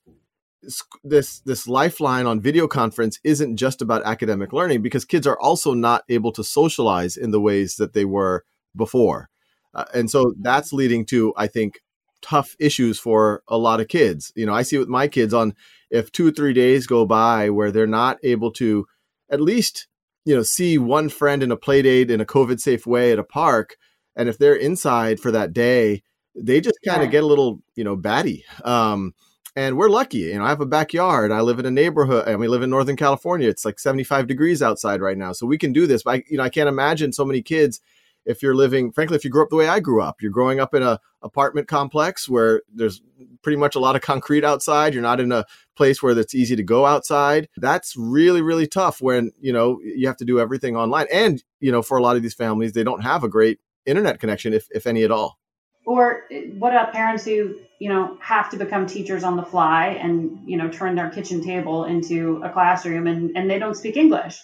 this 1.04 1.40
this 1.40 1.68
lifeline 1.68 2.28
on 2.28 2.42
video 2.42 2.68
conference 2.68 3.20
isn't 3.24 3.56
just 3.56 3.82
about 3.82 4.04
academic 4.04 4.52
learning 4.52 4.82
because 4.82 5.06
kids 5.06 5.26
are 5.26 5.40
also 5.40 5.74
not 5.74 6.04
able 6.10 6.34
to 6.34 6.44
socialize 6.44 7.16
in 7.16 7.32
the 7.32 7.42
ways 7.42 7.76
that 7.78 7.94
they 7.94 8.06
were 8.06 8.44
before. 8.76 9.30
Uh, 9.74 9.86
and 9.94 10.12
so 10.12 10.34
that's 10.42 10.74
leading 10.74 11.06
to 11.06 11.32
i 11.38 11.46
think 11.46 11.80
tough 12.22 12.56
issues 12.60 13.00
for 13.00 13.44
a 13.48 13.58
lot 13.58 13.80
of 13.80 13.88
kids. 13.88 14.32
You 14.36 14.46
know 14.46 14.54
i 14.54 14.62
see 14.62 14.78
with 14.78 14.90
my 14.90 15.08
kids 15.08 15.34
on 15.34 15.54
if 15.90 16.12
two 16.12 16.28
or 16.28 16.32
three 16.32 16.54
days 16.54 16.88
go 16.88 17.06
by 17.06 17.50
where 17.50 17.72
they're 17.72 17.88
not 17.88 18.18
able 18.24 18.52
to 18.54 18.86
at 19.32 19.42
least 19.42 19.88
you 20.26 20.36
know 20.36 20.44
see 20.44 20.78
one 20.78 21.10
friend 21.10 21.44
in 21.44 21.52
a 21.52 21.58
play 21.58 21.82
date 21.82 22.12
in 22.12 22.22
a 22.22 22.26
covid 22.26 22.60
safe 22.60 22.86
way 22.86 23.12
at 23.12 23.20
a 23.20 23.24
park 23.24 23.78
and 24.16 24.30
if 24.30 24.38
they're 24.38 24.56
inside 24.56 25.20
for 25.20 25.32
that 25.32 25.54
day 25.54 26.04
they 26.36 26.62
just 26.62 26.78
kind 26.86 27.02
of 27.02 27.08
yeah. 27.08 27.12
get 27.12 27.24
a 27.24 27.28
little 27.28 27.62
you 27.76 27.84
know 27.84 27.96
batty. 27.96 28.46
Um, 28.64 29.14
and 29.56 29.78
we're 29.78 29.90
lucky 29.90 30.20
you 30.20 30.38
know 30.38 30.46
i 30.46 30.50
have 30.50 30.62
a 30.62 30.66
backyard. 30.66 31.32
I 31.32 31.42
live 31.42 31.60
in 31.60 31.66
a 31.66 31.72
neighborhood 31.72 32.28
and 32.28 32.40
we 32.40 32.48
live 32.48 32.62
in 32.62 32.70
northern 32.70 32.96
california. 32.96 33.50
It's 33.50 33.66
like 33.66 33.80
75 33.80 34.28
degrees 34.28 34.62
outside 34.62 35.02
right 35.02 35.18
now 35.18 35.32
so 35.32 35.46
we 35.46 35.58
can 35.58 35.74
do 35.74 35.88
this 35.88 36.04
but 36.04 36.12
I, 36.12 36.24
you 36.28 36.38
know 36.38 36.44
i 36.44 36.50
can't 36.50 36.70
imagine 36.70 37.12
so 37.12 37.26
many 37.26 37.42
kids 37.42 37.82
if 38.30 38.42
you're 38.42 38.56
living 38.56 38.92
frankly 38.92 39.16
if 39.16 39.24
you 39.24 39.30
grew 39.30 39.44
up 39.44 39.50
the 39.50 39.56
way 39.56 39.68
i 39.68 39.80
grew 39.80 40.02
up 40.02 40.22
you're 40.22 40.32
growing 40.32 40.60
up 40.60 40.74
in 40.74 40.84
a 40.84 41.00
apartment 41.22 41.68
complex 41.68 42.30
where 42.30 42.62
there's 42.74 43.02
pretty 43.42 43.58
much 43.58 43.76
a 43.76 43.80
lot 43.80 43.96
of 43.96 44.02
concrete 44.02 44.44
outside. 44.44 44.94
You're 44.94 45.04
not 45.04 45.20
in 45.20 45.32
a 45.32 45.46
place 45.76 46.02
where 46.02 46.18
it's 46.18 46.36
easy 46.36 46.56
to 46.56 46.64
go 46.64 46.86
outside. 46.86 47.50
That's 47.58 47.96
really, 47.96 48.42
really 48.42 48.68
tough 48.68 49.02
when, 49.02 49.32
you 49.40 49.54
know, 49.54 49.80
you 49.82 50.08
have 50.08 50.18
to 50.18 50.26
do 50.26 50.40
everything 50.40 50.76
online. 50.76 51.08
And, 51.12 51.44
you 51.60 51.72
know, 51.72 51.82
for 51.82 51.98
a 51.98 52.02
lot 52.02 52.16
of 52.16 52.22
these 52.22 52.34
families, 52.34 52.74
they 52.74 52.84
don't 52.84 53.02
have 53.02 53.24
a 53.24 53.30
great 53.30 53.60
internet 53.86 54.20
connection, 54.20 54.54
if, 54.54 54.68
if 54.72 54.88
any 54.88 55.04
at 55.04 55.12
all. 55.12 55.40
Or 55.86 56.26
what 56.58 56.72
about 56.74 56.94
parents 56.94 57.26
who, 57.26 57.56
you 57.80 57.90
know, 57.90 58.18
have 58.22 58.52
to 58.52 58.58
become 58.58 58.86
teachers 58.86 59.24
on 59.24 59.38
the 59.38 59.44
fly 59.44 59.88
and, 59.88 60.40
you 60.46 60.58
know, 60.58 60.70
turn 60.70 60.96
their 60.96 61.10
kitchen 61.10 61.44
table 61.44 61.86
into 61.86 62.42
a 62.44 62.50
classroom 62.50 63.08
and, 63.08 63.36
and 63.36 63.50
they 63.50 63.58
don't 63.58 63.76
speak 63.76 63.98
English? 63.98 64.40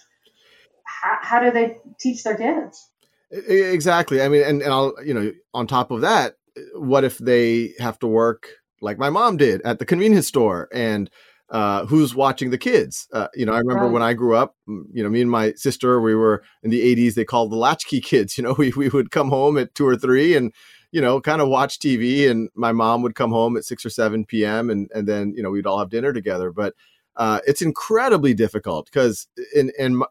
How, 0.84 1.18
how 1.20 1.40
do 1.40 1.50
they 1.50 1.76
teach 2.00 2.24
their 2.24 2.36
kids? 2.36 2.88
Exactly. 3.30 4.22
I 4.22 4.28
mean, 4.28 4.42
and, 4.42 4.62
and 4.62 4.72
I'll, 4.72 4.94
you 5.04 5.12
know, 5.14 5.32
on 5.52 5.66
top 5.66 5.90
of 5.90 6.00
that, 6.02 6.34
what 6.74 7.04
if 7.04 7.18
they 7.18 7.74
have 7.78 7.98
to 8.00 8.06
work 8.06 8.48
like 8.80 8.98
my 8.98 9.10
mom 9.10 9.36
did 9.36 9.62
at 9.62 9.78
the 9.78 9.84
convenience 9.84 10.26
store 10.28 10.68
and 10.72 11.10
uh, 11.50 11.86
who's 11.86 12.14
watching 12.14 12.50
the 12.50 12.58
kids. 12.58 13.06
Uh, 13.12 13.28
you 13.34 13.46
know, 13.46 13.52
I 13.52 13.58
remember 13.58 13.84
right. 13.84 13.92
when 13.92 14.02
I 14.02 14.14
grew 14.14 14.34
up, 14.34 14.56
you 14.66 15.02
know, 15.02 15.08
me 15.08 15.20
and 15.20 15.30
my 15.30 15.52
sister, 15.52 16.00
we 16.00 16.14
were 16.14 16.42
in 16.62 16.70
the 16.70 16.82
80s, 16.82 17.14
they 17.14 17.24
called 17.24 17.52
the 17.52 17.56
latchkey 17.56 18.00
kids. 18.00 18.36
You 18.38 18.44
know, 18.44 18.54
we, 18.58 18.72
we 18.76 18.88
would 18.88 19.10
come 19.10 19.28
home 19.30 19.56
at 19.56 19.74
two 19.74 19.86
or 19.86 19.96
three 19.96 20.36
and, 20.36 20.52
you 20.90 21.00
know, 21.00 21.20
kind 21.20 21.40
of 21.40 21.48
watch 21.48 21.78
TV. 21.78 22.28
And 22.28 22.48
my 22.54 22.72
mom 22.72 23.02
would 23.02 23.14
come 23.14 23.30
home 23.30 23.56
at 23.56 23.64
6 23.64 23.86
or 23.86 23.90
7 23.90 24.24
p.m. 24.24 24.70
And, 24.70 24.90
and 24.94 25.06
then, 25.06 25.32
you 25.36 25.42
know, 25.42 25.50
we'd 25.50 25.66
all 25.66 25.78
have 25.78 25.90
dinner 25.90 26.12
together. 26.12 26.50
But 26.52 26.74
uh, 27.16 27.40
it's 27.46 27.62
incredibly 27.62 28.34
difficult 28.34 28.86
because 28.86 29.28
in, 29.54 29.70
in 29.78 30.02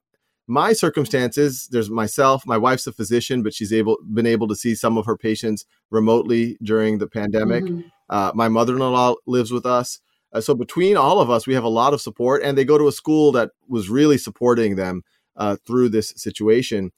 my 0.47 0.73
circumstances 0.73 1.67
there's 1.71 1.89
myself 1.89 2.45
my 2.45 2.57
wife's 2.57 2.85
a 2.85 2.91
physician 2.91 3.41
but 3.41 3.53
she's 3.53 3.73
able 3.73 3.97
been 4.13 4.27
able 4.27 4.47
to 4.47 4.55
see 4.55 4.75
some 4.75 4.97
of 4.97 5.05
her 5.05 5.17
patients 5.17 5.65
remotely 5.89 6.57
during 6.61 6.97
the 6.97 7.07
pandemic. 7.07 7.63
Mm-hmm. 7.63 7.87
uh, 8.09 8.31
my 8.35 8.47
mother-in-law 8.47 9.15
lives 9.25 9.51
with 9.51 9.65
us. 9.65 9.99
Uh, 10.33 10.41
so 10.41 10.53
between 10.53 10.97
all 10.97 11.19
of 11.19 11.29
us 11.29 11.47
we 11.47 11.53
have 11.53 11.63
a 11.63 11.69
lot 11.69 11.93
of 11.93 12.01
support 12.01 12.43
and 12.43 12.57
they 12.57 12.65
go 12.65 12.77
to 12.77 12.87
a 12.87 12.91
school 12.91 13.31
that 13.31 13.51
was 13.67 13.89
really 13.89 14.17
supporting 14.17 14.75
them 14.75 15.03
uh, 15.35 15.55
through 15.65 15.89
this 15.89 16.13
situation 16.15 16.91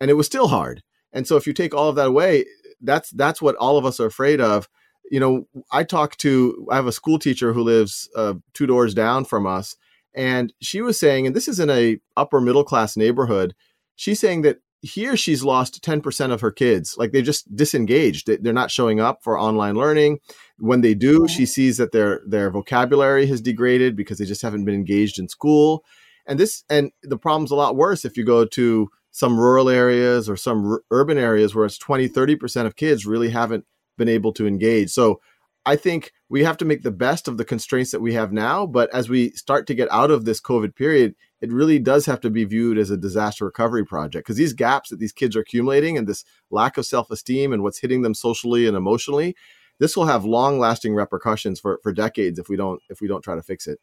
and 0.00 0.10
it 0.10 0.14
was 0.14 0.26
still 0.26 0.48
hard. 0.48 0.82
And 1.12 1.26
so 1.26 1.36
if 1.36 1.46
you 1.46 1.52
take 1.52 1.74
all 1.74 1.88
of 1.88 1.96
that 1.96 2.08
away 2.08 2.46
that's 2.80 3.10
that's 3.10 3.42
what 3.42 3.56
all 3.56 3.76
of 3.76 3.84
us 3.84 4.00
are 4.00 4.06
afraid 4.06 4.40
of. 4.40 4.68
You 5.10 5.20
know 5.20 5.46
i 5.70 5.84
talk 5.84 6.16
to 6.16 6.66
i 6.70 6.76
have 6.76 6.86
a 6.86 6.92
school 6.92 7.18
teacher 7.18 7.52
who 7.52 7.62
lives 7.62 8.08
uh, 8.16 8.34
two 8.54 8.66
doors 8.66 8.94
down 8.94 9.26
from 9.26 9.46
us 9.46 9.76
and 10.14 10.52
she 10.60 10.80
was 10.80 10.98
saying, 10.98 11.26
and 11.26 11.34
this 11.34 11.48
is 11.48 11.60
in 11.60 11.70
a 11.70 11.98
upper 12.16 12.40
middle 12.40 12.64
class 12.64 12.96
neighborhood, 12.96 13.54
she's 13.96 14.20
saying 14.20 14.42
that 14.42 14.58
here 14.84 15.16
she's 15.16 15.42
lost 15.42 15.82
10% 15.82 16.30
of 16.30 16.42
her 16.42 16.50
kids. 16.50 16.96
Like 16.98 17.12
they 17.12 17.22
just 17.22 17.54
disengaged. 17.56 18.26
They're 18.26 18.52
not 18.52 18.70
showing 18.70 19.00
up 19.00 19.22
for 19.22 19.38
online 19.38 19.76
learning. 19.76 20.18
When 20.58 20.82
they 20.82 20.94
do, 20.94 21.26
she 21.26 21.46
sees 21.46 21.78
that 21.78 21.92
their 21.92 22.20
their 22.26 22.50
vocabulary 22.50 23.26
has 23.26 23.40
degraded 23.40 23.96
because 23.96 24.18
they 24.18 24.26
just 24.26 24.42
haven't 24.42 24.66
been 24.66 24.74
engaged 24.74 25.18
in 25.18 25.28
school. 25.28 25.84
And 26.26 26.38
this 26.38 26.64
and 26.68 26.90
the 27.02 27.16
problem's 27.16 27.50
a 27.50 27.56
lot 27.56 27.76
worse 27.76 28.04
if 28.04 28.16
you 28.16 28.24
go 28.24 28.44
to 28.44 28.88
some 29.10 29.38
rural 29.38 29.70
areas 29.70 30.28
or 30.28 30.36
some 30.36 30.72
r- 30.72 30.82
urban 30.90 31.16
areas 31.16 31.54
where 31.54 31.64
it's 31.64 31.78
20, 31.78 32.08
30% 32.08 32.66
of 32.66 32.76
kids 32.76 33.06
really 33.06 33.30
haven't 33.30 33.64
been 33.96 34.08
able 34.08 34.32
to 34.32 34.46
engage. 34.46 34.90
So 34.90 35.20
I 35.66 35.76
think 35.76 36.12
we 36.28 36.44
have 36.44 36.56
to 36.58 36.64
make 36.64 36.82
the 36.82 36.90
best 36.90 37.26
of 37.26 37.38
the 37.38 37.44
constraints 37.44 37.90
that 37.92 38.00
we 38.00 38.12
have 38.14 38.32
now. 38.32 38.66
But 38.66 38.92
as 38.92 39.08
we 39.08 39.30
start 39.30 39.66
to 39.68 39.74
get 39.74 39.90
out 39.90 40.10
of 40.10 40.24
this 40.24 40.40
COVID 40.40 40.74
period, 40.74 41.14
it 41.40 41.52
really 41.52 41.78
does 41.78 42.06
have 42.06 42.20
to 42.20 42.30
be 42.30 42.44
viewed 42.44 42.78
as 42.78 42.90
a 42.90 42.96
disaster 42.96 43.44
recovery 43.44 43.84
project 43.84 44.26
because 44.26 44.36
these 44.36 44.52
gaps 44.52 44.90
that 44.90 44.98
these 44.98 45.12
kids 45.12 45.36
are 45.36 45.40
accumulating 45.40 45.96
and 45.96 46.06
this 46.06 46.24
lack 46.50 46.76
of 46.76 46.86
self 46.86 47.10
esteem 47.10 47.52
and 47.52 47.62
what's 47.62 47.78
hitting 47.78 48.02
them 48.02 48.14
socially 48.14 48.66
and 48.66 48.76
emotionally, 48.76 49.36
this 49.78 49.96
will 49.96 50.06
have 50.06 50.24
long 50.24 50.58
lasting 50.58 50.94
repercussions 50.94 51.60
for, 51.60 51.80
for 51.82 51.92
decades 51.92 52.38
if 52.38 52.48
we 52.48 52.56
don't 52.56 52.80
if 52.88 53.00
we 53.00 53.08
don't 53.08 53.22
try 53.22 53.34
to 53.34 53.42
fix 53.42 53.66
it. 53.66 53.80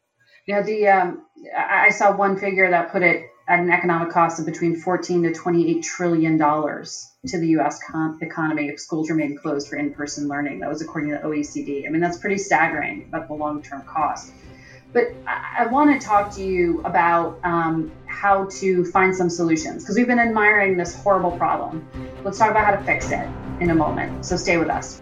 Yeah, 0.47 0.61
the 0.61 0.87
um, 0.87 1.21
I 1.55 1.89
saw 1.89 2.15
one 2.15 2.37
figure 2.37 2.69
that 2.69 2.91
put 2.91 3.03
it 3.03 3.23
at 3.47 3.59
an 3.59 3.69
economic 3.69 4.09
cost 4.09 4.39
of 4.39 4.45
between 4.45 4.75
14 4.75 5.23
to 5.23 5.33
28 5.33 5.83
trillion 5.83 6.37
dollars 6.37 7.11
to 7.27 7.37
the 7.37 7.47
U.S. 7.49 7.79
con- 7.89 8.17
economy 8.21 8.67
if 8.67 8.79
schools 8.79 9.09
remain 9.09 9.35
closed 9.35 9.67
for 9.67 9.75
in-person 9.75 10.27
learning. 10.27 10.59
That 10.59 10.69
was 10.69 10.81
according 10.81 11.11
to 11.11 11.17
the 11.17 11.27
OECD. 11.27 11.85
I 11.85 11.89
mean, 11.89 12.01
that's 12.01 12.17
pretty 12.17 12.37
staggering 12.37 13.05
about 13.07 13.27
the 13.27 13.33
long-term 13.33 13.83
cost. 13.83 14.31
But 14.93 15.13
I, 15.27 15.57
I 15.59 15.65
want 15.65 15.99
to 15.99 16.05
talk 16.05 16.33
to 16.35 16.43
you 16.43 16.81
about 16.85 17.39
um, 17.43 17.91
how 18.07 18.45
to 18.59 18.83
find 18.85 19.15
some 19.15 19.29
solutions 19.29 19.83
because 19.83 19.95
we've 19.95 20.07
been 20.07 20.19
admiring 20.19 20.77
this 20.77 20.95
horrible 20.95 21.31
problem. 21.31 21.87
Let's 22.23 22.37
talk 22.37 22.49
about 22.49 22.65
how 22.65 22.71
to 22.71 22.83
fix 22.83 23.11
it 23.11 23.27
in 23.59 23.69
a 23.69 23.75
moment. 23.75 24.25
So 24.25 24.35
stay 24.35 24.57
with 24.57 24.69
us. 24.69 25.01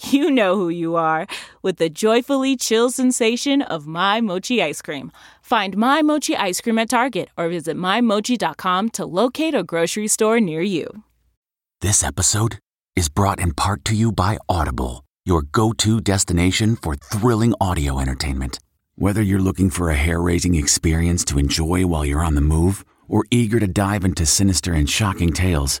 you 0.00 0.30
know 0.30 0.56
who 0.56 0.68
you 0.68 0.96
are 0.96 1.26
with 1.62 1.78
the 1.78 1.90
joyfully 1.90 2.56
chill 2.56 2.90
sensation 2.90 3.62
of 3.62 3.86
My 3.86 4.20
Mochi 4.20 4.62
ice 4.62 4.82
cream. 4.82 5.10
Find 5.42 5.76
My 5.76 6.02
Mochi 6.02 6.36
ice 6.36 6.60
cream 6.60 6.78
at 6.78 6.90
Target 6.90 7.30
or 7.36 7.48
visit 7.48 7.76
MyMochi.com 7.76 8.90
to 8.90 9.06
locate 9.06 9.54
a 9.54 9.64
grocery 9.64 10.08
store 10.08 10.40
near 10.40 10.62
you. 10.62 11.04
This 11.80 12.02
episode 12.02 12.58
is 12.96 13.08
brought 13.08 13.40
in 13.40 13.52
part 13.54 13.84
to 13.84 13.94
you 13.94 14.10
by 14.12 14.38
Audible, 14.48 15.04
your 15.24 15.42
go 15.42 15.72
to 15.74 16.00
destination 16.00 16.76
for 16.76 16.96
thrilling 16.96 17.54
audio 17.60 18.00
entertainment. 18.00 18.58
Whether 18.96 19.22
you're 19.22 19.38
looking 19.38 19.70
for 19.70 19.90
a 19.90 19.94
hair 19.94 20.20
raising 20.20 20.56
experience 20.56 21.24
to 21.26 21.38
enjoy 21.38 21.86
while 21.86 22.04
you're 22.04 22.24
on 22.24 22.34
the 22.34 22.40
move, 22.40 22.84
or 23.06 23.24
eager 23.30 23.60
to 23.60 23.66
dive 23.68 24.04
into 24.04 24.26
sinister 24.26 24.72
and 24.72 24.90
shocking 24.90 25.32
tales, 25.32 25.80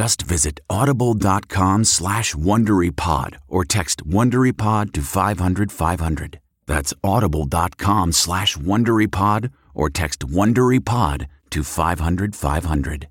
Just 0.00 0.22
visit 0.22 0.60
audible.com 0.70 1.84
slash 1.84 2.34
WonderyPod 2.34 3.36
or 3.48 3.66
text 3.66 4.02
WonderyPod 4.08 4.94
to 4.94 5.02
500, 5.02 5.70
500. 5.70 6.40
That's 6.66 6.94
audible.com 7.04 8.12
slash 8.12 8.56
WonderyPod 8.56 9.50
or 9.74 9.90
text 9.90 10.20
WonderyPod 10.20 11.26
to 11.50 11.62
500, 11.62 12.34
500. 12.34 13.08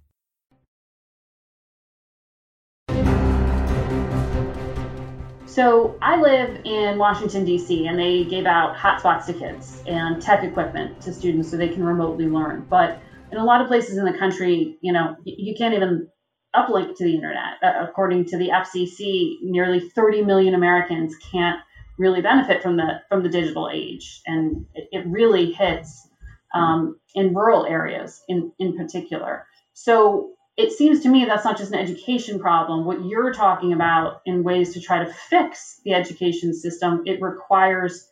So 5.46 5.96
I 6.01 6.19
live 6.19 6.60
in 6.65 6.98
Washington, 6.98 7.46
D.C., 7.46 7.86
and 7.86 8.00
they 8.00 8.24
gave 8.24 8.48
out 8.48 8.75
hotspots 8.75 9.27
to 9.27 9.34
kids 9.34 9.84
and 9.86 10.19
tech 10.19 10.43
equipment 10.43 11.00
to 11.03 11.13
students 11.13 11.51
so 11.51 11.58
they 11.58 11.69
can 11.69 11.84
remotely 11.84 12.25
learn. 12.25 12.65
But 12.67 13.00
in 13.31 13.38
a 13.38 13.46
lot 13.46 13.62
of 13.62 13.67
places 13.67 14.00
in 14.00 14.05
the 14.05 14.17
country, 14.17 14.79
you 14.81 14.91
know, 14.91 15.15
you 15.24 15.53
can't 15.55 15.75
even 15.75 16.08
uplink 16.56 16.98
to 16.98 17.03
the 17.03 17.15
internet. 17.15 17.62
Uh, 17.62 17.86
according 17.88 18.25
to 18.25 18.38
the 18.38 18.50
FCC, 18.50 19.38
nearly 19.41 19.79
30 19.79 20.24
million 20.24 20.53
Americans 20.53 21.15
can't 21.32 21.60
really 21.98 22.22
benefit 22.22 22.63
from 22.63 22.77
the 22.77 23.01
from 23.10 23.24
the 23.24 23.29
digital 23.29 23.70
age, 23.72 24.22
and 24.25 24.65
it, 24.74 24.88
it 24.91 25.08
really 25.08 25.51
hits 25.51 26.08
um, 26.56 27.00
in 27.15 27.34
rural 27.34 27.65
areas 27.65 28.22
in 28.27 28.51
in 28.60 28.75
particular. 28.75 29.46
So 29.74 30.32
it 30.58 30.72
seems 30.74 31.01
to 31.01 31.10
me 31.10 31.25
that's 31.25 31.46
not 31.46 31.58
just 31.58 31.72
an 31.72 31.79
education 31.79 32.39
problem. 32.39 32.86
What 32.86 33.06
you're 33.06 33.34
talking 33.34 33.72
about 33.74 34.22
in 34.25 34.44
ways 34.44 34.74
to 34.74 34.82
try 34.82 35.03
to 35.03 35.13
fix 35.29 35.79
the 35.86 35.94
education 35.94 36.53
system, 36.53 37.03
it 37.06 37.22
requires 37.22 38.08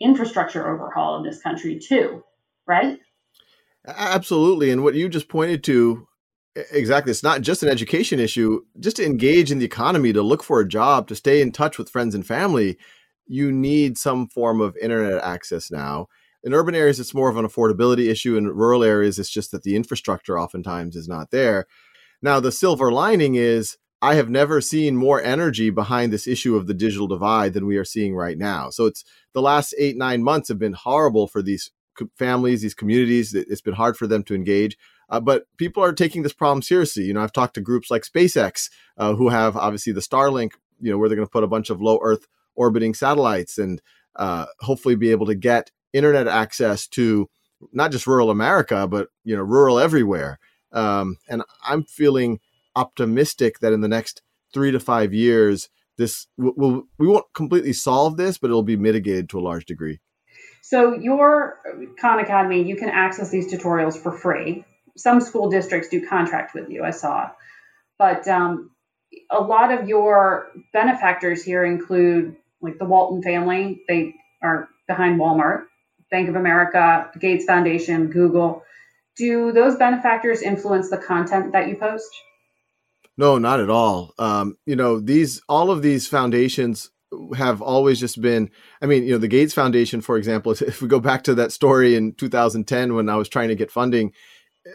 infrastructure 0.00 0.68
overhaul 0.68 1.16
in 1.16 1.22
this 1.22 1.40
country 1.40 1.78
too, 1.78 2.22
right? 2.66 2.98
Absolutely. 3.86 4.70
And 4.70 4.82
what 4.82 4.94
you 4.94 5.08
just 5.08 5.28
pointed 5.28 5.64
to 5.64 6.06
Exactly. 6.70 7.10
It's 7.10 7.22
not 7.22 7.42
just 7.42 7.62
an 7.62 7.68
education 7.68 8.18
issue. 8.18 8.62
Just 8.80 8.96
to 8.96 9.04
engage 9.04 9.52
in 9.52 9.58
the 9.58 9.66
economy, 9.66 10.12
to 10.12 10.22
look 10.22 10.42
for 10.42 10.60
a 10.60 10.68
job, 10.68 11.06
to 11.08 11.14
stay 11.14 11.42
in 11.42 11.52
touch 11.52 11.76
with 11.76 11.90
friends 11.90 12.14
and 12.14 12.26
family, 12.26 12.78
you 13.26 13.52
need 13.52 13.98
some 13.98 14.28
form 14.28 14.60
of 14.60 14.76
internet 14.78 15.22
access 15.22 15.70
now. 15.70 16.06
In 16.42 16.54
urban 16.54 16.74
areas, 16.74 16.98
it's 16.98 17.14
more 17.14 17.28
of 17.28 17.36
an 17.36 17.46
affordability 17.46 18.08
issue. 18.08 18.36
In 18.36 18.46
rural 18.46 18.84
areas, 18.84 19.18
it's 19.18 19.30
just 19.30 19.50
that 19.50 19.64
the 19.64 19.76
infrastructure 19.76 20.38
oftentimes 20.38 20.96
is 20.96 21.08
not 21.08 21.30
there. 21.30 21.66
Now, 22.22 22.40
the 22.40 22.52
silver 22.52 22.90
lining 22.90 23.34
is 23.34 23.76
I 24.00 24.14
have 24.14 24.30
never 24.30 24.60
seen 24.60 24.96
more 24.96 25.22
energy 25.22 25.70
behind 25.70 26.12
this 26.12 26.26
issue 26.26 26.56
of 26.56 26.66
the 26.66 26.74
digital 26.74 27.08
divide 27.08 27.52
than 27.52 27.66
we 27.66 27.76
are 27.76 27.84
seeing 27.84 28.14
right 28.14 28.38
now. 28.38 28.70
So 28.70 28.86
it's 28.86 29.04
the 29.34 29.42
last 29.42 29.74
eight, 29.78 29.96
nine 29.96 30.22
months 30.22 30.48
have 30.48 30.58
been 30.58 30.74
horrible 30.74 31.26
for 31.26 31.42
these 31.42 31.70
families, 32.16 32.62
these 32.62 32.74
communities. 32.74 33.34
It's 33.34 33.60
been 33.60 33.74
hard 33.74 33.96
for 33.96 34.06
them 34.06 34.22
to 34.24 34.34
engage. 34.34 34.76
Uh, 35.08 35.20
but 35.20 35.44
people 35.56 35.82
are 35.82 35.92
taking 35.92 36.22
this 36.22 36.32
problem 36.32 36.62
seriously. 36.62 37.04
You 37.04 37.14
know, 37.14 37.22
I've 37.22 37.32
talked 37.32 37.54
to 37.54 37.60
groups 37.60 37.90
like 37.90 38.02
SpaceX, 38.02 38.70
uh, 38.96 39.14
who 39.14 39.28
have 39.28 39.56
obviously 39.56 39.92
the 39.92 40.00
Starlink, 40.00 40.52
you 40.80 40.90
know, 40.90 40.98
where 40.98 41.08
they're 41.08 41.16
going 41.16 41.26
to 41.26 41.32
put 41.32 41.44
a 41.44 41.48
bunch 41.48 41.70
of 41.70 41.80
low 41.80 41.98
Earth 42.02 42.26
orbiting 42.54 42.94
satellites 42.94 43.58
and 43.58 43.80
uh, 44.16 44.46
hopefully 44.60 44.96
be 44.96 45.10
able 45.10 45.26
to 45.26 45.34
get 45.34 45.70
internet 45.92 46.26
access 46.26 46.86
to 46.88 47.28
not 47.72 47.92
just 47.92 48.06
rural 48.06 48.30
America, 48.30 48.86
but 48.86 49.08
you 49.24 49.36
know, 49.36 49.42
rural 49.42 49.78
everywhere. 49.78 50.38
Um, 50.72 51.16
and 51.28 51.42
I'm 51.64 51.84
feeling 51.84 52.40
optimistic 52.74 53.60
that 53.60 53.72
in 53.72 53.80
the 53.80 53.88
next 53.88 54.22
three 54.52 54.70
to 54.70 54.80
five 54.80 55.14
years, 55.14 55.68
this 55.96 56.26
will 56.36 56.84
we 56.98 57.06
won't 57.06 57.26
completely 57.34 57.72
solve 57.72 58.16
this, 58.16 58.38
but 58.38 58.48
it'll 58.48 58.62
be 58.62 58.76
mitigated 58.76 59.28
to 59.30 59.38
a 59.38 59.40
large 59.40 59.64
degree. 59.64 60.00
So 60.68 60.94
your 60.94 61.60
Khan 62.00 62.18
Academy, 62.18 62.64
you 62.64 62.74
can 62.74 62.88
access 62.88 63.30
these 63.30 63.46
tutorials 63.46 63.96
for 63.96 64.10
free. 64.10 64.64
Some 64.96 65.20
school 65.20 65.48
districts 65.48 65.88
do 65.90 66.04
contract 66.04 66.54
with 66.54 66.68
you, 66.68 66.82
I 66.82 66.90
saw, 66.90 67.30
but 68.00 68.26
um, 68.26 68.72
a 69.30 69.40
lot 69.40 69.70
of 69.70 69.88
your 69.88 70.48
benefactors 70.72 71.44
here 71.44 71.64
include 71.64 72.34
like 72.60 72.80
the 72.80 72.84
Walton 72.84 73.22
family. 73.22 73.82
They 73.86 74.16
are 74.42 74.68
behind 74.88 75.20
Walmart, 75.20 75.66
Bank 76.10 76.28
of 76.28 76.34
America, 76.34 77.12
Gates 77.16 77.44
Foundation, 77.44 78.08
Google. 78.08 78.64
Do 79.16 79.52
those 79.52 79.76
benefactors 79.76 80.42
influence 80.42 80.90
the 80.90 80.98
content 80.98 81.52
that 81.52 81.68
you 81.68 81.76
post? 81.76 82.10
No, 83.16 83.38
not 83.38 83.60
at 83.60 83.70
all. 83.70 84.14
Um, 84.18 84.58
you 84.66 84.74
know, 84.74 84.98
these 84.98 85.40
all 85.48 85.70
of 85.70 85.82
these 85.82 86.08
foundations 86.08 86.90
have 87.36 87.60
always 87.60 88.00
just 88.00 88.20
been 88.20 88.50
i 88.82 88.86
mean 88.86 89.04
you 89.04 89.12
know 89.12 89.18
the 89.18 89.28
gates 89.28 89.54
foundation 89.54 90.00
for 90.00 90.16
example 90.16 90.52
if 90.60 90.82
we 90.82 90.88
go 90.88 91.00
back 91.00 91.22
to 91.24 91.34
that 91.34 91.52
story 91.52 91.94
in 91.94 92.14
2010 92.14 92.94
when 92.94 93.08
i 93.08 93.16
was 93.16 93.28
trying 93.28 93.48
to 93.48 93.54
get 93.54 93.70
funding 93.70 94.12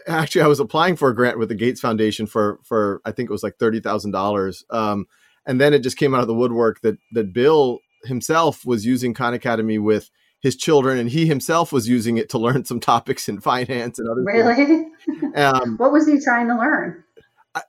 actually 0.06 0.42
i 0.42 0.46
was 0.46 0.60
applying 0.60 0.96
for 0.96 1.08
a 1.08 1.14
grant 1.14 1.38
with 1.38 1.48
the 1.48 1.54
gates 1.54 1.80
foundation 1.80 2.26
for 2.26 2.58
for 2.64 3.00
i 3.04 3.12
think 3.12 3.28
it 3.28 3.32
was 3.32 3.42
like 3.42 3.58
$30000 3.58 4.62
um, 4.70 5.06
and 5.46 5.60
then 5.60 5.74
it 5.74 5.80
just 5.80 5.96
came 5.96 6.14
out 6.14 6.20
of 6.20 6.28
the 6.28 6.34
woodwork 6.34 6.80
that 6.80 6.96
that 7.12 7.32
bill 7.32 7.78
himself 8.04 8.64
was 8.64 8.86
using 8.86 9.14
khan 9.14 9.34
academy 9.34 9.78
with 9.78 10.10
his 10.42 10.56
children 10.56 10.98
and 10.98 11.08
he 11.08 11.26
himself 11.26 11.72
was 11.72 11.88
using 11.88 12.18
it 12.18 12.28
to 12.28 12.38
learn 12.38 12.64
some 12.64 12.80
topics 12.92 13.28
in 13.28 13.40
finance 13.40 13.98
and 13.98 14.08
other 14.08 14.22
really? 14.24 14.86
Um, 15.36 15.76
what 15.78 15.92
was 15.92 16.06
he 16.06 16.20
trying 16.20 16.48
to 16.48 16.56
learn 16.56 17.02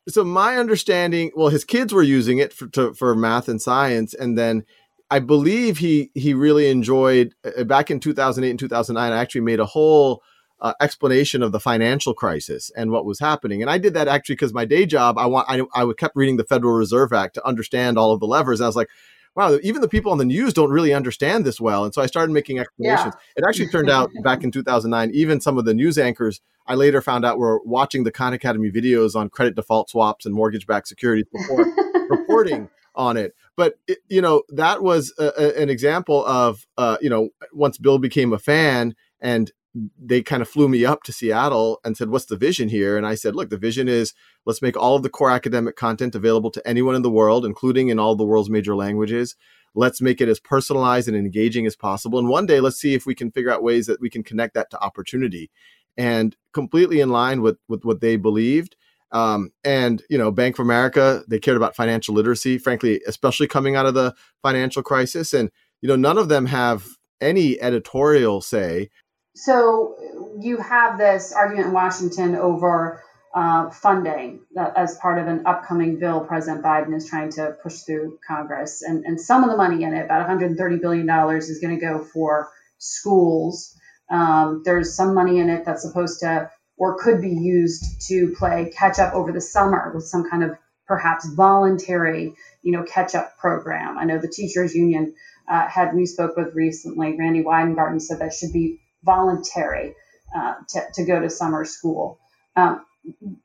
so 0.08 0.24
my 0.24 0.58
understanding, 0.58 1.32
well, 1.36 1.50
his 1.50 1.66
kids 1.66 1.94
were 1.94 2.04
using 2.04 2.38
it 2.38 2.54
for 2.54 2.68
to, 2.68 2.94
for 2.94 3.16
math 3.16 3.48
and 3.48 3.62
science, 3.62 4.14
and 4.14 4.38
then 4.38 4.66
I 5.10 5.20
believe 5.20 5.78
he 5.78 6.12
he 6.14 6.34
really 6.34 6.70
enjoyed 6.70 7.36
uh, 7.46 7.64
back 7.66 7.92
in 7.92 8.00
2008 8.00 8.50
and 8.50 8.60
2009. 8.60 9.12
I 9.12 9.18
actually 9.18 9.42
made 9.42 9.60
a 9.60 9.66
whole 9.66 10.24
uh, 10.62 10.74
explanation 10.82 11.44
of 11.44 11.52
the 11.52 11.60
financial 11.60 12.14
crisis 12.14 12.72
and 12.76 12.92
what 12.92 13.06
was 13.06 13.20
happening, 13.20 13.62
and 13.62 13.70
I 13.70 13.78
did 13.78 13.94
that 13.96 14.08
actually 14.08 14.36
because 14.36 14.54
my 14.54 14.66
day 14.66 14.86
job, 14.86 15.18
I 15.18 15.26
want 15.26 15.50
I, 15.50 15.62
I 15.76 15.92
kept 15.98 16.16
reading 16.16 16.38
the 16.38 16.46
Federal 16.46 16.74
Reserve 16.74 17.12
Act 17.12 17.36
to 17.36 17.46
understand 17.46 17.98
all 17.98 18.14
of 18.14 18.20
the 18.20 18.28
levers. 18.28 18.60
And 18.60 18.66
I 18.66 18.70
was 18.70 18.76
like, 18.76 18.90
wow, 19.36 19.58
even 19.64 19.82
the 19.82 19.88
people 19.88 20.12
on 20.12 20.18
the 20.18 20.26
news 20.26 20.54
don't 20.54 20.72
really 20.72 20.94
understand 20.94 21.46
this 21.46 21.60
well. 21.60 21.84
And 21.84 21.94
so 21.94 22.02
I 22.02 22.06
started 22.06 22.32
making 22.32 22.60
explanations. 22.60 23.14
Yeah. 23.16 23.44
It 23.44 23.48
actually 23.48 23.70
turned 23.70 23.90
out 23.90 24.12
back 24.24 24.44
in 24.44 24.52
2009, 24.52 25.12
even 25.14 25.42
some 25.42 25.58
of 25.58 25.66
the 25.66 25.74
news 25.74 25.98
anchors 25.98 26.42
I 26.68 26.76
later 26.76 27.02
found 27.02 27.26
out 27.26 27.40
were 27.40 27.62
watching 27.66 28.04
the 28.04 28.12
Khan 28.12 28.34
Academy 28.34 28.72
videos 28.72 29.16
on 29.16 29.30
credit 29.30 29.56
default 29.56 29.90
swaps 29.90 30.26
and 30.26 30.34
mortgage 30.34 30.68
backed 30.68 30.88
securities 30.88 31.26
before 31.32 31.66
reporting 32.10 32.70
on 32.96 33.18
it. 33.18 33.34
But, 33.58 33.76
it, 33.88 34.00
you 34.08 34.22
know, 34.22 34.44
that 34.50 34.82
was 34.82 35.14
a, 35.18 35.32
a, 35.38 35.62
an 35.62 35.70
example 35.70 36.26
of, 36.26 36.66
uh, 36.78 36.98
you 37.02 37.10
know, 37.10 37.30
once 37.52 37.78
Bill 37.78 38.00
became 38.00 38.34
a 38.34 38.40
fan 38.40 38.96
and 39.20 39.52
they 39.76 40.22
kind 40.22 40.42
of 40.42 40.50
flew 40.50 40.70
me 40.70 40.86
up 40.86 41.04
to 41.04 41.14
Seattle 41.14 41.80
and 41.84 41.98
said, 41.98 42.10
What's 42.10 42.26
the 42.26 42.38
vision 42.38 42.70
here? 42.70 42.96
And 42.96 43.06
I 43.06 43.16
said, 43.16 43.36
Look, 43.36 43.50
the 43.50 43.58
vision 43.58 43.88
is 43.88 44.14
let's 44.46 44.62
make 44.62 44.78
all 44.78 44.96
of 44.96 45.04
the 45.04 45.10
core 45.10 45.32
academic 45.32 45.76
content 45.76 46.16
available 46.16 46.52
to 46.52 46.68
anyone 46.68 46.96
in 46.96 47.02
the 47.02 47.10
world, 47.10 47.46
including 47.46 47.90
in 47.90 48.00
all 48.00 48.16
the 48.16 48.26
world's 48.26 48.50
major 48.50 48.76
languages. 48.76 49.36
Let's 49.76 50.02
make 50.02 50.22
it 50.22 50.30
as 50.30 50.40
personalized 50.40 51.08
and 51.08 51.18
engaging 51.18 51.66
as 51.66 51.76
possible. 51.76 52.20
And 52.20 52.28
one 52.28 52.46
day, 52.46 52.60
let's 52.60 52.80
see 52.80 52.94
if 52.94 53.08
we 53.08 53.16
can 53.16 53.32
figure 53.32 53.52
out 53.52 53.64
ways 53.64 53.88
that 53.88 54.00
we 54.00 54.10
can 54.10 54.24
connect 54.24 54.54
that 54.54 54.70
to 54.70 54.80
opportunity 54.80 55.50
and 55.98 56.36
completely 56.54 57.00
in 57.00 57.10
line 57.10 57.42
with, 57.42 57.58
with 57.68 57.84
what 57.84 58.00
they 58.00 58.16
believed. 58.16 58.76
Um, 59.12 59.52
and, 59.64 60.04
you 60.10 60.18
know, 60.18 60.32
Bank 60.32 60.56
of 60.56 60.66
America, 60.66 61.24
they 61.28 61.40
cared 61.40 61.58
about 61.58 61.76
financial 61.76 62.14
literacy, 62.14 62.60
frankly, 62.60 63.02
especially 63.08 63.48
coming 63.48 63.76
out 63.76 63.86
of 63.88 63.94
the 63.96 64.14
financial 64.44 64.84
crisis. 64.84 65.34
And, 65.34 65.50
you 65.82 65.88
know, 65.88 65.96
none 65.96 66.20
of 66.20 66.30
them 66.30 66.48
have 66.48 66.88
any 67.22 67.60
editorial 67.62 68.42
say 68.42 68.90
so 69.36 69.96
you 70.40 70.58
have 70.58 70.98
this 70.98 71.34
argument 71.34 71.68
in 71.68 71.74
Washington 71.74 72.36
over 72.36 73.04
uh, 73.34 73.70
funding 73.72 74.42
as 74.76 74.96
part 74.98 75.18
of 75.18 75.28
an 75.28 75.46
upcoming 75.48 75.98
bill 75.98 76.22
President 76.22 76.64
Biden 76.64 76.96
is 76.96 77.10
trying 77.10 77.32
to 77.32 77.56
push 77.64 77.80
through 77.80 78.20
Congress. 78.28 78.84
And, 78.84 79.06
and 79.06 79.20
some 79.20 79.44
of 79.44 79.50
the 79.50 79.58
money 79.58 79.84
in 79.84 79.94
it, 79.94 80.06
about 80.06 80.28
$130 80.28 80.80
billion, 80.80 81.10
is 81.38 81.60
going 81.60 81.80
to 81.80 81.84
go 81.84 82.04
for 82.04 82.50
schools. 82.78 83.76
Um, 84.12 84.62
there's 84.66 84.96
some 84.96 85.16
money 85.16 85.40
in 85.40 85.50
it 85.50 85.66
that's 85.66 85.82
supposed 85.82 86.20
to 86.20 86.52
or 86.78 86.98
could 86.98 87.22
be 87.22 87.30
used 87.30 88.02
to 88.08 88.34
play 88.38 88.72
catch 88.76 89.00
up 89.00 89.14
over 89.14 89.32
the 89.32 89.42
summer 89.42 89.92
with 89.94 90.04
some 90.06 90.30
kind 90.30 90.44
of 90.44 90.58
perhaps 90.88 91.28
voluntary, 91.34 92.36
you 92.62 92.72
know, 92.72 92.84
catch 92.84 93.16
up 93.16 93.38
program. 93.38 93.98
I 93.98 94.06
know 94.06 94.20
the 94.20 94.28
teachers 94.28 94.76
union 94.76 95.16
uh, 95.48 95.68
had 95.68 95.94
we 95.94 96.06
spoke 96.06 96.36
with 96.36 96.54
recently, 96.54 97.18
Randi 97.18 97.42
Weingarten 97.42 98.00
said 98.00 98.20
that 98.20 98.34
should 98.34 98.54
be 98.54 98.80
voluntary 99.04 99.96
uh, 100.36 100.56
to, 100.70 100.82
to 100.94 101.06
go 101.06 101.20
to 101.20 101.30
summer 101.30 101.66
school. 101.66 102.20
Um, 102.56 102.86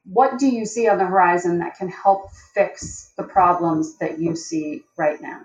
what 0.04 0.38
do 0.38 0.46
you 0.46 0.64
see 0.64 0.88
on 0.88 0.98
the 0.98 1.06
horizon 1.06 1.58
that 1.58 1.76
can 1.76 1.88
help 1.88 2.30
fix 2.54 3.12
the 3.16 3.24
problems 3.24 3.98
that 3.98 4.18
you 4.18 4.36
see 4.36 4.82
right 4.96 5.20
now? 5.20 5.40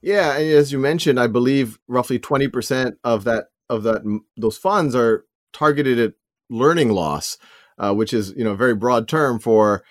Yeah, 0.00 0.36
and 0.36 0.50
as 0.50 0.72
you 0.72 0.78
mentioned, 0.78 1.18
I 1.20 1.26
believe 1.26 1.78
roughly 1.88 2.18
twenty 2.18 2.48
percent 2.48 2.96
of 3.04 3.24
that 3.24 3.46
of 3.68 3.82
that 3.82 4.02
those 4.36 4.56
funds 4.56 4.94
are 4.94 5.24
targeted 5.52 5.98
at 5.98 6.12
learning 6.48 6.90
loss, 6.90 7.38
uh, 7.78 7.92
which 7.92 8.12
is 8.12 8.32
you 8.36 8.44
know 8.44 8.52
a 8.52 8.56
very 8.56 8.74
broad 8.74 9.08
term 9.08 9.38
for, 9.38 9.82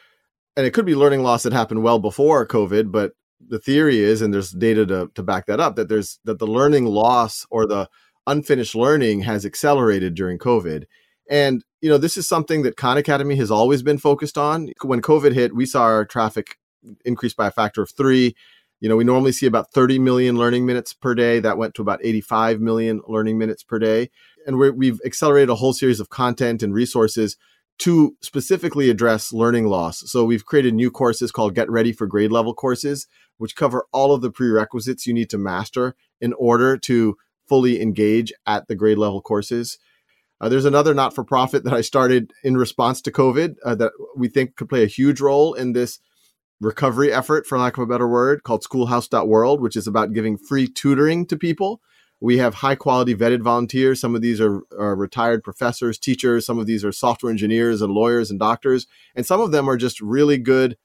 and 0.55 0.65
it 0.65 0.73
could 0.73 0.85
be 0.85 0.95
learning 0.95 1.21
loss 1.21 1.43
that 1.43 1.53
happened 1.53 1.83
well 1.83 1.99
before 1.99 2.47
COVID, 2.47 2.91
but 2.91 3.11
the 3.45 3.59
theory 3.59 3.99
is, 3.99 4.21
and 4.21 4.33
there's 4.33 4.51
data 4.51 4.85
to, 4.85 5.11
to 5.15 5.23
back 5.23 5.47
that 5.47 5.59
up, 5.59 5.75
that 5.75 5.89
there's 5.89 6.19
that 6.23 6.39
the 6.39 6.47
learning 6.47 6.85
loss 6.85 7.45
or 7.49 7.65
the 7.67 7.89
unfinished 8.27 8.75
learning 8.75 9.21
has 9.21 9.45
accelerated 9.45 10.15
during 10.15 10.38
COVID. 10.38 10.86
And, 11.29 11.63
you 11.81 11.89
know, 11.89 11.97
this 11.97 12.17
is 12.17 12.27
something 12.27 12.63
that 12.63 12.77
Khan 12.77 12.97
Academy 12.97 13.36
has 13.38 13.51
always 13.51 13.81
been 13.81 13.97
focused 13.97 14.38
on. 14.38 14.69
When 14.81 15.01
COVID 15.01 15.33
hit, 15.33 15.55
we 15.55 15.65
saw 15.65 15.83
our 15.83 16.05
traffic 16.05 16.57
increase 17.05 17.33
by 17.33 17.47
a 17.47 17.51
factor 17.51 17.81
of 17.81 17.91
three. 17.91 18.36
You 18.81 18.89
know, 18.89 18.97
we 18.97 19.05
normally 19.05 19.31
see 19.31 19.45
about 19.45 19.71
30 19.71 19.99
million 19.99 20.38
learning 20.38 20.65
minutes 20.65 20.93
per 20.93 21.15
day. 21.15 21.39
That 21.39 21.57
went 21.57 21.73
to 21.75 21.81
about 21.81 22.01
85 22.03 22.59
million 22.59 23.01
learning 23.07 23.38
minutes 23.38 23.63
per 23.63 23.79
day. 23.79 24.09
And 24.45 24.57
we 24.57 24.88
have 24.88 24.99
accelerated 25.05 25.49
a 25.49 25.55
whole 25.55 25.71
series 25.71 26.01
of 26.01 26.09
content 26.09 26.62
and 26.62 26.73
resources 26.73 27.38
to 27.79 28.15
specifically 28.21 28.89
address 28.89 29.33
learning 29.33 29.67
loss. 29.67 30.03
So 30.12 30.25
we've 30.25 30.45
created 30.45 30.73
new 30.73 30.91
courses 30.91 31.31
called 31.31 31.55
Get 31.55 31.69
Ready 31.69 31.91
for 31.91 32.05
Grade 32.05 32.31
Level 32.31 32.53
courses, 32.53 33.07
which 33.38 33.55
cover 33.55 33.86
all 33.91 34.13
of 34.13 34.21
the 34.21 34.31
prerequisites 34.31 35.07
you 35.07 35.13
need 35.13 35.29
to 35.31 35.38
master 35.38 35.95
in 36.21 36.33
order 36.33 36.77
to 36.77 37.17
fully 37.47 37.82
engage 37.82 38.34
at 38.45 38.67
the 38.67 38.75
grade 38.75 38.97
level 38.97 39.21
courses. 39.21 39.77
Uh, 40.41 40.49
there's 40.49 40.65
another 40.65 40.93
not 40.93 41.15
for 41.15 41.23
profit 41.23 41.63
that 41.63 41.73
I 41.73 41.82
started 41.82 42.34
in 42.43 42.58
response 42.58 43.01
to 43.03 43.12
COVID 43.12 43.56
uh, 43.63 43.75
that 43.75 43.93
we 44.17 44.27
think 44.27 44.56
could 44.56 44.69
play 44.69 44.84
a 44.84 44.88
huge 44.88 45.21
role 45.21 45.53
in 45.53 45.73
this 45.73 45.99
recovery 46.60 47.13
effort, 47.13 47.45
for 47.45 47.58
lack 47.58 47.77
of 47.77 47.84
a 47.84 47.88
better 47.88 48.08
word, 48.08 48.43
called 48.43 48.63
schoolhouse.world, 48.63 49.62
which 49.62 49.75
is 49.75 49.88
about 49.88 50.13
giving 50.13 50.38
free 50.38 50.67
tutoring 50.67 51.25
to 51.27 51.38
people. 51.38 51.82
We 52.19 52.38
have 52.38 52.56
high 52.56 52.75
quality 52.75 53.15
vetted 53.15 53.41
volunteers. 53.41 53.99
Some 53.99 54.15
of 54.15 54.21
these 54.21 54.39
are, 54.39 54.62
are, 54.79 54.95
retired 54.95 55.43
professors, 55.43 55.99
teachers. 55.99 56.45
Some 56.45 56.58
of 56.58 56.67
these 56.67 56.86
are 56.86 56.91
software 56.91 57.32
engineers 57.32 57.82
and 57.82 57.93
lawyers 57.93 58.32
and 58.32 58.39
doctors. 58.39 58.88
And 59.13 59.25
some 59.25 59.41
of 59.41 59.51
them 59.51 59.69
are 59.69 59.75
just 59.75 59.99
really 59.99 60.38
good 60.38 60.77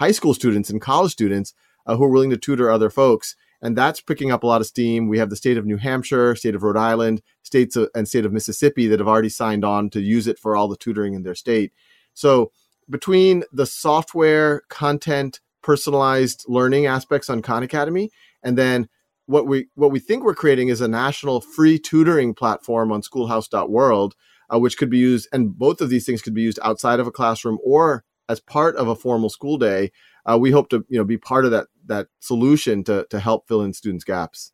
high 0.00 0.10
school 0.10 0.34
students 0.34 0.68
and 0.68 0.80
college 0.80 1.12
students 1.12 1.54
uh, 1.86 1.96
who 1.96 2.04
are 2.04 2.10
willing 2.10 2.30
to 2.30 2.36
tutor 2.36 2.70
other 2.70 2.90
folks 2.90 3.36
and 3.62 3.76
that's 3.76 4.00
picking 4.00 4.30
up 4.30 4.42
a 4.42 4.46
lot 4.46 4.60
of 4.60 4.66
steam. 4.66 5.08
We 5.08 5.18
have 5.18 5.30
the 5.30 5.36
state 5.36 5.56
of 5.56 5.66
New 5.66 5.76
Hampshire, 5.76 6.34
state 6.34 6.54
of 6.54 6.62
Rhode 6.62 6.76
Island, 6.76 7.22
states 7.42 7.76
and 7.94 8.08
state 8.08 8.24
of 8.24 8.32
Mississippi 8.32 8.86
that 8.86 9.00
have 9.00 9.08
already 9.08 9.28
signed 9.28 9.64
on 9.64 9.90
to 9.90 10.00
use 10.00 10.26
it 10.26 10.38
for 10.38 10.56
all 10.56 10.68
the 10.68 10.76
tutoring 10.76 11.14
in 11.14 11.22
their 11.22 11.34
state. 11.34 11.72
So 12.14 12.52
between 12.88 13.44
the 13.52 13.66
software 13.66 14.62
content 14.68 15.40
personalized 15.62 16.44
learning 16.48 16.86
aspects 16.86 17.28
on 17.28 17.42
Khan 17.42 17.62
Academy 17.62 18.10
and 18.42 18.56
then 18.56 18.88
what 19.26 19.46
we 19.46 19.68
what 19.74 19.92
we 19.92 20.00
think 20.00 20.24
we're 20.24 20.34
creating 20.34 20.68
is 20.68 20.80
a 20.80 20.88
national 20.88 21.40
free 21.40 21.78
tutoring 21.78 22.34
platform 22.34 22.90
on 22.90 23.02
schoolhouse.world 23.02 24.14
uh, 24.52 24.58
which 24.58 24.76
could 24.76 24.90
be 24.90 24.98
used 24.98 25.28
and 25.32 25.56
both 25.56 25.80
of 25.80 25.90
these 25.90 26.06
things 26.06 26.22
could 26.22 26.34
be 26.34 26.42
used 26.42 26.58
outside 26.62 26.98
of 26.98 27.06
a 27.06 27.12
classroom 27.12 27.58
or 27.62 28.04
as 28.28 28.40
part 28.40 28.74
of 28.76 28.88
a 28.88 28.96
formal 28.96 29.28
school 29.28 29.58
day 29.58 29.90
uh, 30.26 30.38
we 30.38 30.50
hope 30.50 30.68
to 30.68 30.84
you 30.88 30.98
know 30.98 31.04
be 31.04 31.18
part 31.18 31.44
of 31.44 31.50
that 31.50 31.68
that 31.86 32.08
solution 32.20 32.84
to 32.84 33.06
to 33.10 33.20
help 33.20 33.46
fill 33.48 33.62
in 33.62 33.72
students 33.72 34.04
gaps 34.04 34.52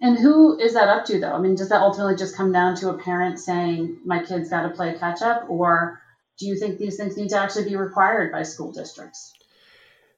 and 0.00 0.18
who 0.18 0.58
is 0.58 0.74
that 0.74 0.88
up 0.88 1.04
to 1.04 1.18
though 1.18 1.32
i 1.32 1.38
mean 1.38 1.54
does 1.54 1.68
that 1.68 1.80
ultimately 1.80 2.16
just 2.16 2.36
come 2.36 2.52
down 2.52 2.74
to 2.74 2.88
a 2.88 2.98
parent 2.98 3.38
saying 3.38 3.96
my 4.04 4.22
kid's 4.22 4.50
got 4.50 4.62
to 4.62 4.70
play 4.70 4.94
catch 4.98 5.22
up 5.22 5.44
or 5.48 6.00
do 6.38 6.46
you 6.46 6.58
think 6.58 6.78
these 6.78 6.96
things 6.96 7.16
need 7.16 7.28
to 7.28 7.38
actually 7.38 7.64
be 7.68 7.76
required 7.76 8.30
by 8.30 8.42
school 8.42 8.72
districts 8.72 9.32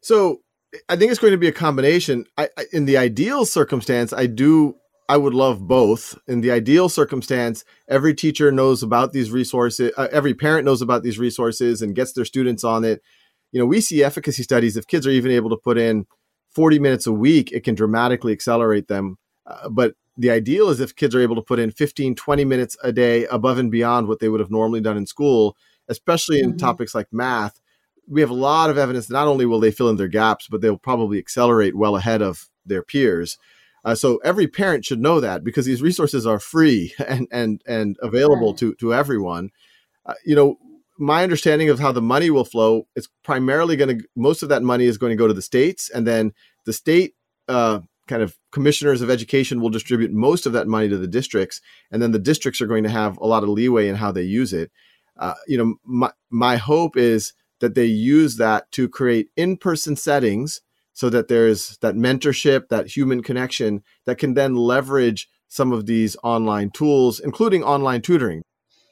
so 0.00 0.40
I 0.88 0.96
think 0.96 1.10
it's 1.10 1.20
going 1.20 1.32
to 1.32 1.38
be 1.38 1.48
a 1.48 1.52
combination. 1.52 2.26
I, 2.36 2.48
I, 2.56 2.64
in 2.72 2.84
the 2.84 2.96
ideal 2.96 3.44
circumstance, 3.46 4.12
I 4.12 4.26
do. 4.26 4.76
I 5.10 5.16
would 5.16 5.32
love 5.32 5.66
both. 5.66 6.18
In 6.26 6.42
the 6.42 6.50
ideal 6.50 6.90
circumstance, 6.90 7.64
every 7.88 8.14
teacher 8.14 8.52
knows 8.52 8.82
about 8.82 9.14
these 9.14 9.30
resources. 9.30 9.90
Uh, 9.96 10.08
every 10.12 10.34
parent 10.34 10.66
knows 10.66 10.82
about 10.82 11.02
these 11.02 11.18
resources 11.18 11.80
and 11.80 11.94
gets 11.94 12.12
their 12.12 12.26
students 12.26 12.62
on 12.62 12.84
it. 12.84 13.02
You 13.52 13.60
know, 13.60 13.66
we 13.66 13.80
see 13.80 14.02
efficacy 14.02 14.42
studies. 14.42 14.76
If 14.76 14.86
kids 14.86 15.06
are 15.06 15.10
even 15.10 15.30
able 15.30 15.50
to 15.50 15.56
put 15.56 15.78
in 15.78 16.06
40 16.50 16.78
minutes 16.78 17.06
a 17.06 17.12
week, 17.12 17.52
it 17.52 17.64
can 17.64 17.74
dramatically 17.74 18.32
accelerate 18.32 18.88
them. 18.88 19.16
Uh, 19.46 19.68
but 19.68 19.94
the 20.16 20.30
ideal 20.30 20.68
is 20.68 20.80
if 20.80 20.96
kids 20.96 21.14
are 21.14 21.20
able 21.20 21.36
to 21.36 21.42
put 21.42 21.58
in 21.58 21.70
15, 21.70 22.14
20 22.14 22.44
minutes 22.44 22.76
a 22.82 22.92
day 22.92 23.24
above 23.26 23.58
and 23.58 23.70
beyond 23.70 24.08
what 24.08 24.18
they 24.18 24.28
would 24.28 24.40
have 24.40 24.50
normally 24.50 24.80
done 24.80 24.96
in 24.96 25.06
school, 25.06 25.56
especially 25.88 26.40
in 26.40 26.50
mm-hmm. 26.50 26.58
topics 26.58 26.94
like 26.94 27.06
math 27.12 27.60
we 28.08 28.20
have 28.20 28.30
a 28.30 28.34
lot 28.34 28.70
of 28.70 28.78
evidence 28.78 29.06
that 29.06 29.14
not 29.14 29.28
only 29.28 29.44
will 29.44 29.60
they 29.60 29.70
fill 29.70 29.90
in 29.90 29.96
their 29.96 30.08
gaps, 30.08 30.48
but 30.48 30.60
they'll 30.60 30.78
probably 30.78 31.18
accelerate 31.18 31.76
well 31.76 31.96
ahead 31.96 32.22
of 32.22 32.48
their 32.64 32.82
peers. 32.82 33.38
Uh, 33.84 33.94
so 33.94 34.18
every 34.24 34.48
parent 34.48 34.84
should 34.84 35.00
know 35.00 35.20
that 35.20 35.44
because 35.44 35.66
these 35.66 35.82
resources 35.82 36.26
are 36.26 36.40
free 36.40 36.94
and 37.06 37.28
and 37.30 37.62
and 37.66 37.96
available 38.02 38.54
to 38.54 38.74
to 38.76 38.94
everyone. 38.94 39.50
Uh, 40.06 40.14
you 40.24 40.34
know, 40.34 40.58
my 40.98 41.22
understanding 41.22 41.70
of 41.70 41.78
how 41.78 41.92
the 41.92 42.02
money 42.02 42.30
will 42.30 42.44
flow 42.44 42.86
is 42.96 43.08
primarily 43.22 43.76
going 43.76 43.98
to 43.98 44.04
most 44.16 44.42
of 44.42 44.48
that 44.48 44.62
money 44.62 44.84
is 44.84 44.98
going 44.98 45.10
to 45.10 45.16
go 45.16 45.28
to 45.28 45.34
the 45.34 45.42
states, 45.42 45.88
and 45.90 46.06
then 46.06 46.32
the 46.66 46.72
state 46.72 47.14
uh, 47.48 47.80
kind 48.08 48.22
of 48.22 48.36
commissioners 48.50 49.00
of 49.00 49.10
education 49.10 49.60
will 49.60 49.70
distribute 49.70 50.12
most 50.12 50.46
of 50.46 50.52
that 50.52 50.66
money 50.66 50.88
to 50.88 50.98
the 50.98 51.06
districts, 51.06 51.60
and 51.90 52.02
then 52.02 52.12
the 52.12 52.18
districts 52.18 52.60
are 52.60 52.66
going 52.66 52.84
to 52.84 52.90
have 52.90 53.16
a 53.18 53.26
lot 53.26 53.42
of 53.42 53.48
leeway 53.48 53.88
in 53.88 53.94
how 53.94 54.10
they 54.10 54.22
use 54.22 54.52
it. 54.52 54.70
Uh, 55.16 55.34
you 55.46 55.56
know, 55.56 55.76
my 55.84 56.10
my 56.30 56.56
hope 56.56 56.96
is 56.96 57.32
that 57.60 57.74
they 57.74 57.84
use 57.84 58.36
that 58.36 58.70
to 58.72 58.88
create 58.88 59.28
in-person 59.36 59.96
settings 59.96 60.60
so 60.92 61.10
that 61.10 61.28
there's 61.28 61.76
that 61.78 61.94
mentorship, 61.94 62.68
that 62.68 62.96
human 62.96 63.22
connection 63.22 63.82
that 64.04 64.18
can 64.18 64.34
then 64.34 64.56
leverage 64.56 65.28
some 65.48 65.72
of 65.72 65.86
these 65.86 66.16
online 66.22 66.70
tools, 66.70 67.20
including 67.20 67.62
online 67.62 68.02
tutoring. 68.02 68.42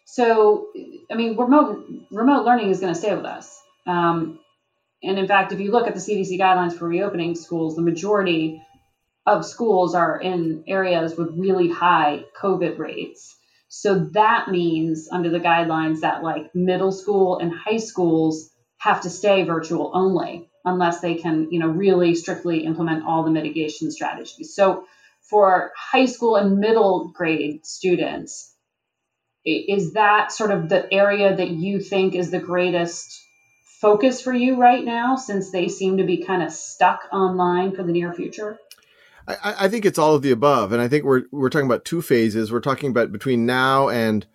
So, 0.06 0.68
I 1.10 1.16
mean, 1.16 1.36
remote 1.36 1.84
remote 2.12 2.46
learning 2.46 2.70
is 2.70 2.80
going 2.80 2.94
to 2.94 2.98
stay 2.98 3.14
with 3.14 3.26
us. 3.26 3.60
Um, 3.86 4.38
and 5.02 5.18
in 5.18 5.26
fact, 5.26 5.52
if 5.52 5.60
you 5.60 5.72
look 5.72 5.88
at 5.88 5.94
the 5.94 6.00
CDC 6.00 6.38
guidelines 6.38 6.72
for 6.72 6.88
reopening 6.88 7.34
schools, 7.34 7.74
the 7.74 7.82
majority 7.82 8.62
of 9.26 9.44
schools 9.44 9.96
are 9.96 10.18
in 10.18 10.62
areas 10.68 11.16
with 11.16 11.36
really 11.36 11.68
high 11.68 12.24
COVID 12.40 12.78
rates. 12.78 13.36
So 13.68 13.98
that 14.12 14.48
means, 14.48 15.08
under 15.10 15.28
the 15.28 15.40
guidelines, 15.40 16.00
that 16.00 16.22
like 16.22 16.54
middle 16.54 16.92
school 16.92 17.38
and 17.38 17.52
high 17.52 17.78
schools 17.78 18.50
have 18.78 19.00
to 19.00 19.10
stay 19.10 19.42
virtual 19.42 19.90
only 19.92 20.48
unless 20.64 21.00
they 21.00 21.16
can, 21.16 21.48
you 21.50 21.58
know, 21.58 21.68
really 21.68 22.14
strictly 22.14 22.64
implement 22.64 23.04
all 23.04 23.24
the 23.24 23.30
mitigation 23.30 23.90
strategies. 23.90 24.54
So 24.54 24.84
for 25.20 25.72
high 25.76 26.06
school 26.06 26.36
and 26.36 26.58
middle 26.58 27.08
grade 27.12 27.66
students, 27.66 28.55
is 29.46 29.92
that 29.92 30.32
sort 30.32 30.50
of 30.50 30.68
the 30.68 30.92
area 30.92 31.34
that 31.34 31.50
you 31.50 31.80
think 31.80 32.14
is 32.14 32.30
the 32.30 32.40
greatest 32.40 33.24
focus 33.80 34.20
for 34.20 34.32
you 34.32 34.56
right 34.56 34.84
now 34.84 35.16
since 35.16 35.50
they 35.50 35.68
seem 35.68 35.98
to 35.98 36.04
be 36.04 36.24
kind 36.24 36.42
of 36.42 36.50
stuck 36.50 37.08
online 37.12 37.74
for 37.74 37.82
the 37.82 37.92
near 37.92 38.12
future? 38.12 38.58
I, 39.28 39.54
I, 39.60 39.68
think 39.68 39.84
it's 39.84 39.98
all 39.98 40.14
of 40.14 40.22
the 40.22 40.30
above. 40.30 40.72
And 40.72 40.80
I 40.80 40.88
think 40.88 41.04
we're 41.04 41.24
we're 41.32 41.50
talking 41.50 41.66
about 41.66 41.84
two 41.84 42.00
phases. 42.00 42.52
We're 42.52 42.60
talking 42.60 42.90
about 42.90 43.12
between 43.12 43.44
now 43.44 43.88
and 43.88 44.26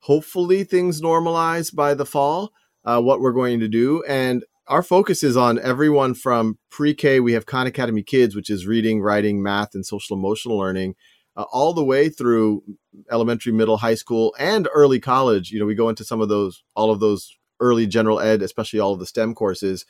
hopefully 0.00 0.64
things 0.64 1.00
normalize 1.00 1.74
by 1.74 1.94
the 1.94 2.06
fall 2.06 2.52
uh, 2.84 3.00
what 3.00 3.20
we're 3.20 3.32
going 3.32 3.60
to 3.60 3.68
do. 3.68 4.02
And 4.08 4.44
our 4.66 4.82
focus 4.82 5.22
is 5.22 5.36
on 5.36 5.58
everyone 5.60 6.14
from 6.14 6.58
pre-K. 6.70 7.20
We 7.20 7.32
have 7.32 7.46
Khan 7.46 7.66
Academy 7.66 8.02
Kids, 8.02 8.36
which 8.36 8.50
is 8.50 8.66
reading, 8.66 9.00
writing, 9.00 9.42
math, 9.42 9.74
and 9.74 9.84
social 9.84 10.16
emotional 10.16 10.58
learning, 10.58 10.94
uh, 11.36 11.44
all 11.52 11.72
the 11.72 11.84
way 11.84 12.08
through 12.08 12.62
elementary, 13.10 13.52
middle, 13.52 13.78
high 13.78 13.94
school, 13.94 14.34
and 14.38 14.68
early 14.74 15.00
college. 15.00 15.50
You 15.50 15.60
know, 15.60 15.66
we 15.66 15.74
go 15.74 15.88
into 15.88 16.04
some 16.04 16.20
of 16.20 16.28
those, 16.28 16.62
all 16.74 16.90
of 16.90 17.00
those 17.00 17.36
early 17.60 17.86
general 17.86 18.20
ed, 18.20 18.42
especially 18.42 18.80
all 18.80 18.92
of 18.92 18.98
the 18.98 19.06
STEM 19.06 19.34
courses. 19.34 19.84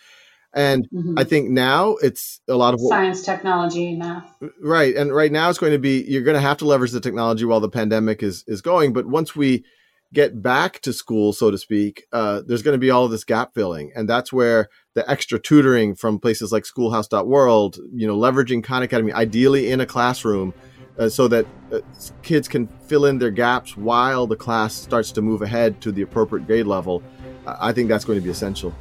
And 0.52 0.88
mm-hmm. 0.92 1.14
I 1.16 1.24
think 1.24 1.50
now 1.50 1.94
it's 2.02 2.40
a 2.48 2.56
lot 2.56 2.74
of 2.74 2.80
science, 2.80 3.22
technology, 3.22 3.94
math. 3.94 4.34
Right, 4.60 4.96
and 4.96 5.14
right 5.14 5.30
now 5.30 5.48
it's 5.48 5.60
going 5.60 5.72
to 5.72 5.78
be 5.78 6.04
you're 6.08 6.24
going 6.24 6.34
to 6.34 6.40
have 6.40 6.56
to 6.58 6.64
leverage 6.64 6.90
the 6.90 7.00
technology 7.00 7.44
while 7.44 7.60
the 7.60 7.68
pandemic 7.68 8.22
is 8.22 8.42
is 8.48 8.60
going. 8.60 8.92
But 8.92 9.06
once 9.06 9.36
we 9.36 9.64
get 10.12 10.42
back 10.42 10.80
to 10.80 10.92
school, 10.92 11.32
so 11.32 11.50
to 11.50 11.58
speak, 11.58 12.04
uh, 12.12 12.42
there's 12.44 12.62
going 12.62 12.74
to 12.74 12.80
be 12.80 12.90
all 12.90 13.04
of 13.04 13.10
this 13.10 13.24
gap 13.24 13.54
filling. 13.54 13.92
And 13.94 14.08
that's 14.08 14.32
where 14.32 14.68
the 14.94 15.08
extra 15.08 15.38
tutoring 15.38 15.94
from 15.94 16.18
places 16.18 16.50
like 16.50 16.66
schoolhouse.world, 16.66 17.78
you 17.94 18.06
know, 18.06 18.16
leveraging 18.16 18.64
Khan 18.64 18.82
Academy, 18.82 19.12
ideally 19.12 19.70
in 19.70 19.80
a 19.80 19.86
classroom, 19.86 20.52
uh, 21.00 21.08
so 21.08 21.26
that 21.26 21.46
uh, 21.72 21.80
kids 22.22 22.46
can 22.46 22.68
fill 22.86 23.06
in 23.06 23.18
their 23.18 23.30
gaps 23.30 23.76
while 23.76 24.26
the 24.26 24.36
class 24.36 24.74
starts 24.74 25.10
to 25.12 25.22
move 25.22 25.40
ahead 25.40 25.80
to 25.80 25.90
the 25.90 26.02
appropriate 26.02 26.46
grade 26.46 26.66
level. 26.66 27.02
I 27.46 27.72
think 27.72 27.88
that's 27.88 28.04
going 28.04 28.18
to 28.18 28.22
be 28.22 28.30
essential. 28.30 28.74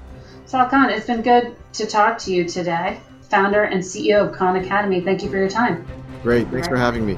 Sal 0.45 0.67
Khan, 0.67 0.89
it's 0.89 1.07
been 1.07 1.21
good 1.21 1.55
to 1.73 1.85
talk 1.87 2.17
to 2.19 2.33
you 2.33 2.47
today. 2.47 2.99
Founder 3.21 3.63
and 3.63 3.81
CEO 3.81 4.27
of 4.27 4.35
Khan 4.35 4.57
Academy. 4.57 4.99
Thank 5.01 5.23
you 5.23 5.29
for 5.29 5.37
your 5.37 5.49
time. 5.49 5.87
Great. 6.21 6.47
Thanks 6.49 6.67
for 6.67 6.75
having 6.75 7.05
me. 7.05 7.17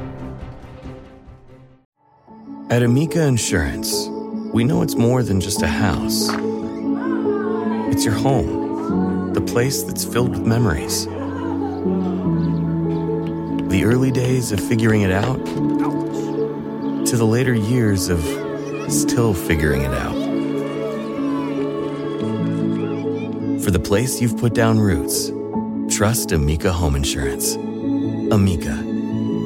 At 2.69 2.83
Amica 2.83 3.25
Insurance, 3.25 4.07
we 4.53 4.63
know 4.63 4.81
it's 4.81 4.95
more 4.95 5.23
than 5.23 5.41
just 5.41 5.61
a 5.61 5.67
house. 5.67 6.29
It's 7.91 8.05
your 8.05 8.13
home, 8.13 9.33
the 9.33 9.41
place 9.41 9.83
that's 9.83 10.05
filled 10.05 10.29
with 10.29 10.45
memories. 10.45 11.07
The 13.71 13.85
early 13.85 14.11
days 14.11 14.51
of 14.51 14.59
figuring 14.59 15.03
it 15.03 15.11
out 15.11 15.45
to 15.45 17.15
the 17.15 17.25
later 17.25 17.53
years 17.53 18.09
of 18.09 18.19
still 18.91 19.33
figuring 19.33 19.83
it 19.83 19.93
out. 19.93 20.13
For 23.63 23.71
the 23.71 23.79
place 23.79 24.21
you've 24.21 24.37
put 24.37 24.53
down 24.53 24.77
roots, 24.77 25.31
trust 25.89 26.33
Amica 26.33 26.73
Home 26.73 26.97
Insurance. 26.97 27.55
Amica, 27.55 28.73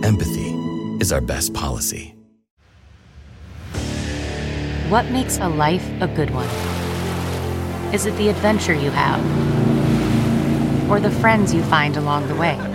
empathy 0.03 0.55
is 0.99 1.13
our 1.13 1.21
best 1.21 1.53
policy. 1.53 2.15
What 4.89 5.05
makes 5.11 5.37
a 5.37 5.47
life 5.47 5.87
a 6.01 6.07
good 6.07 6.31
one? 6.31 6.49
Is 7.93 8.07
it 8.07 8.17
the 8.17 8.29
adventure 8.29 8.73
you 8.73 8.89
have? 8.89 9.21
Or 10.89 10.99
the 10.99 11.11
friends 11.11 11.53
you 11.53 11.61
find 11.65 11.95
along 11.95 12.27
the 12.27 12.35
way? 12.35 12.74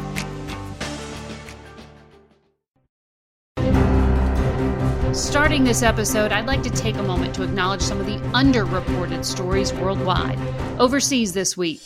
Starting 5.31 5.63
this 5.63 5.81
episode, 5.81 6.33
I'd 6.33 6.45
like 6.45 6.61
to 6.63 6.69
take 6.69 6.97
a 6.97 7.03
moment 7.03 7.33
to 7.35 7.43
acknowledge 7.43 7.81
some 7.81 8.01
of 8.01 8.05
the 8.05 8.17
underreported 8.37 9.23
stories 9.23 9.71
worldwide. 9.71 10.37
Overseas 10.77 11.31
this 11.31 11.55
week. 11.55 11.79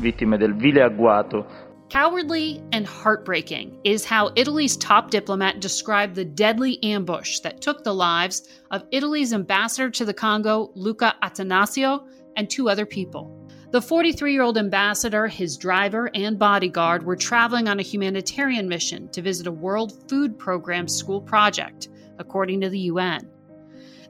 Vittime 0.00 0.36
del 0.36 0.52
vile 0.52 0.90
agguato. 0.90 1.46
Cowardly 1.90 2.60
and 2.72 2.84
heartbreaking 2.84 3.78
is 3.84 4.04
how 4.04 4.32
Italy's 4.34 4.76
top 4.76 5.12
diplomat 5.12 5.60
described 5.60 6.16
the 6.16 6.24
deadly 6.24 6.82
ambush 6.82 7.38
that 7.38 7.60
took 7.60 7.84
the 7.84 7.94
lives 7.94 8.48
of 8.72 8.82
Italy's 8.90 9.32
ambassador 9.32 9.90
to 9.90 10.04
the 10.04 10.12
Congo, 10.12 10.72
Luca 10.74 11.14
Attanasio, 11.22 12.04
and 12.34 12.50
two 12.50 12.68
other 12.68 12.84
people. 12.84 13.32
The 13.70 13.80
43 13.80 14.32
year 14.32 14.42
old 14.42 14.58
ambassador, 14.58 15.28
his 15.28 15.56
driver, 15.56 16.10
and 16.16 16.36
bodyguard 16.36 17.04
were 17.04 17.14
traveling 17.14 17.68
on 17.68 17.78
a 17.78 17.82
humanitarian 17.82 18.68
mission 18.68 19.08
to 19.10 19.22
visit 19.22 19.46
a 19.46 19.52
World 19.52 19.92
Food 20.08 20.36
Program 20.36 20.88
school 20.88 21.20
project 21.20 21.86
according 22.18 22.60
to 22.60 22.68
the 22.68 22.78
UN. 22.80 23.28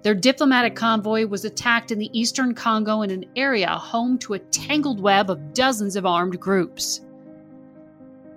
Their 0.03 0.14
diplomatic 0.14 0.77
convoy 0.77 1.27
was 1.27 1.44
attacked 1.44 1.90
in 1.90 1.99
the 1.99 2.18
eastern 2.18 2.55
Congo 2.55 3.03
in 3.03 3.11
an 3.11 3.25
area 3.35 3.68
home 3.68 4.16
to 4.18 4.35
a 4.35 4.38
tangled 4.38 5.01
web 5.01 5.29
of 5.29 5.53
dozens 5.55 5.97
of 5.97 6.07
armed 6.07 6.38
groups. 6.38 7.01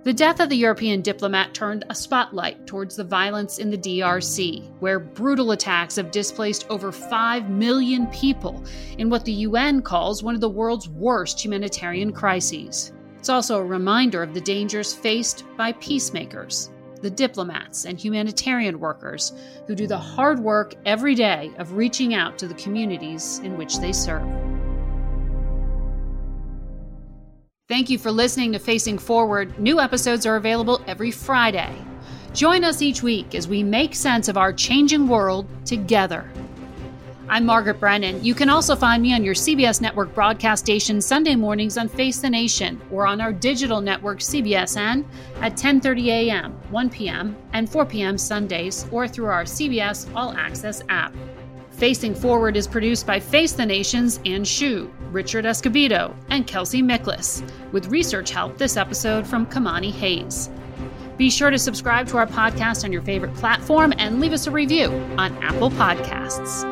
The 0.02 0.12
death 0.12 0.40
of 0.40 0.48
the 0.48 0.56
European 0.56 1.00
diplomat 1.00 1.54
turned 1.54 1.84
a 1.88 1.94
spotlight 1.94 2.66
towards 2.66 2.96
the 2.96 3.04
violence 3.04 3.58
in 3.58 3.70
the 3.70 3.78
DRC, 3.78 4.68
where 4.80 4.98
brutal 4.98 5.52
attacks 5.52 5.94
have 5.94 6.10
displaced 6.10 6.66
over 6.68 6.90
5 6.90 7.48
million 7.48 8.08
people 8.08 8.64
in 8.98 9.08
what 9.08 9.24
the 9.24 9.46
UN 9.46 9.80
calls 9.80 10.24
one 10.24 10.34
of 10.34 10.40
the 10.40 10.48
world's 10.48 10.88
worst 10.88 11.44
humanitarian 11.44 12.12
crises. 12.12 12.92
It's 13.16 13.28
also 13.28 13.60
a 13.60 13.64
reminder 13.64 14.24
of 14.24 14.34
the 14.34 14.40
dangers 14.40 14.92
faced 14.92 15.44
by 15.56 15.70
peacemakers, 15.74 16.71
the 17.02 17.10
diplomats 17.10 17.84
and 17.84 17.98
humanitarian 17.98 18.80
workers 18.80 19.32
who 19.66 19.74
do 19.74 19.86
the 19.86 19.98
hard 19.98 20.38
work 20.38 20.74
every 20.86 21.14
day 21.14 21.50
of 21.58 21.74
reaching 21.74 22.14
out 22.14 22.38
to 22.38 22.46
the 22.46 22.54
communities 22.54 23.40
in 23.40 23.58
which 23.58 23.78
they 23.78 23.92
serve. 23.92 24.26
Thank 27.68 27.90
you 27.90 27.98
for 27.98 28.10
listening 28.10 28.52
to 28.52 28.58
Facing 28.58 28.98
Forward. 28.98 29.58
New 29.58 29.80
episodes 29.80 30.26
are 30.26 30.36
available 30.36 30.82
every 30.86 31.10
Friday. 31.10 31.74
Join 32.34 32.64
us 32.64 32.82
each 32.82 33.02
week 33.02 33.34
as 33.34 33.48
we 33.48 33.62
make 33.62 33.94
sense 33.94 34.28
of 34.28 34.36
our 34.36 34.52
changing 34.52 35.08
world 35.08 35.46
together. 35.64 36.30
I'm 37.32 37.46
Margaret 37.46 37.80
Brennan. 37.80 38.22
You 38.22 38.34
can 38.34 38.50
also 38.50 38.76
find 38.76 39.02
me 39.02 39.14
on 39.14 39.24
your 39.24 39.32
CBS 39.32 39.80
network 39.80 40.14
broadcast 40.14 40.66
station 40.66 41.00
Sunday 41.00 41.34
mornings 41.34 41.78
on 41.78 41.88
Face 41.88 42.18
the 42.18 42.28
Nation 42.28 42.78
or 42.90 43.06
on 43.06 43.22
our 43.22 43.32
digital 43.32 43.80
network 43.80 44.18
CBSN 44.18 45.02
at 45.40 45.56
10:30 45.56 46.08
a.m., 46.08 46.52
1 46.70 46.90
p.m., 46.90 47.34
and 47.54 47.70
4 47.70 47.86
p.m. 47.86 48.18
Sundays 48.18 48.86
or 48.92 49.08
through 49.08 49.28
our 49.28 49.44
CBS 49.44 50.14
All 50.14 50.36
Access 50.36 50.82
app. 50.90 51.14
Facing 51.70 52.14
Forward 52.14 52.54
is 52.54 52.66
produced 52.66 53.06
by 53.06 53.18
Face 53.18 53.52
the 53.52 53.64
Nation's 53.64 54.20
Ann 54.26 54.44
Shu, 54.44 54.92
Richard 55.10 55.46
Escobedo, 55.46 56.14
and 56.28 56.46
Kelsey 56.46 56.82
Miklas, 56.82 57.42
with 57.72 57.86
research 57.86 58.30
help 58.30 58.58
this 58.58 58.76
episode 58.76 59.26
from 59.26 59.46
Kamani 59.46 59.90
Hayes. 59.90 60.50
Be 61.16 61.30
sure 61.30 61.48
to 61.48 61.58
subscribe 61.58 62.08
to 62.08 62.18
our 62.18 62.26
podcast 62.26 62.84
on 62.84 62.92
your 62.92 63.00
favorite 63.00 63.32
platform 63.36 63.94
and 63.96 64.20
leave 64.20 64.34
us 64.34 64.46
a 64.46 64.50
review 64.50 64.90
on 65.16 65.32
Apple 65.42 65.70
Podcasts. 65.70 66.71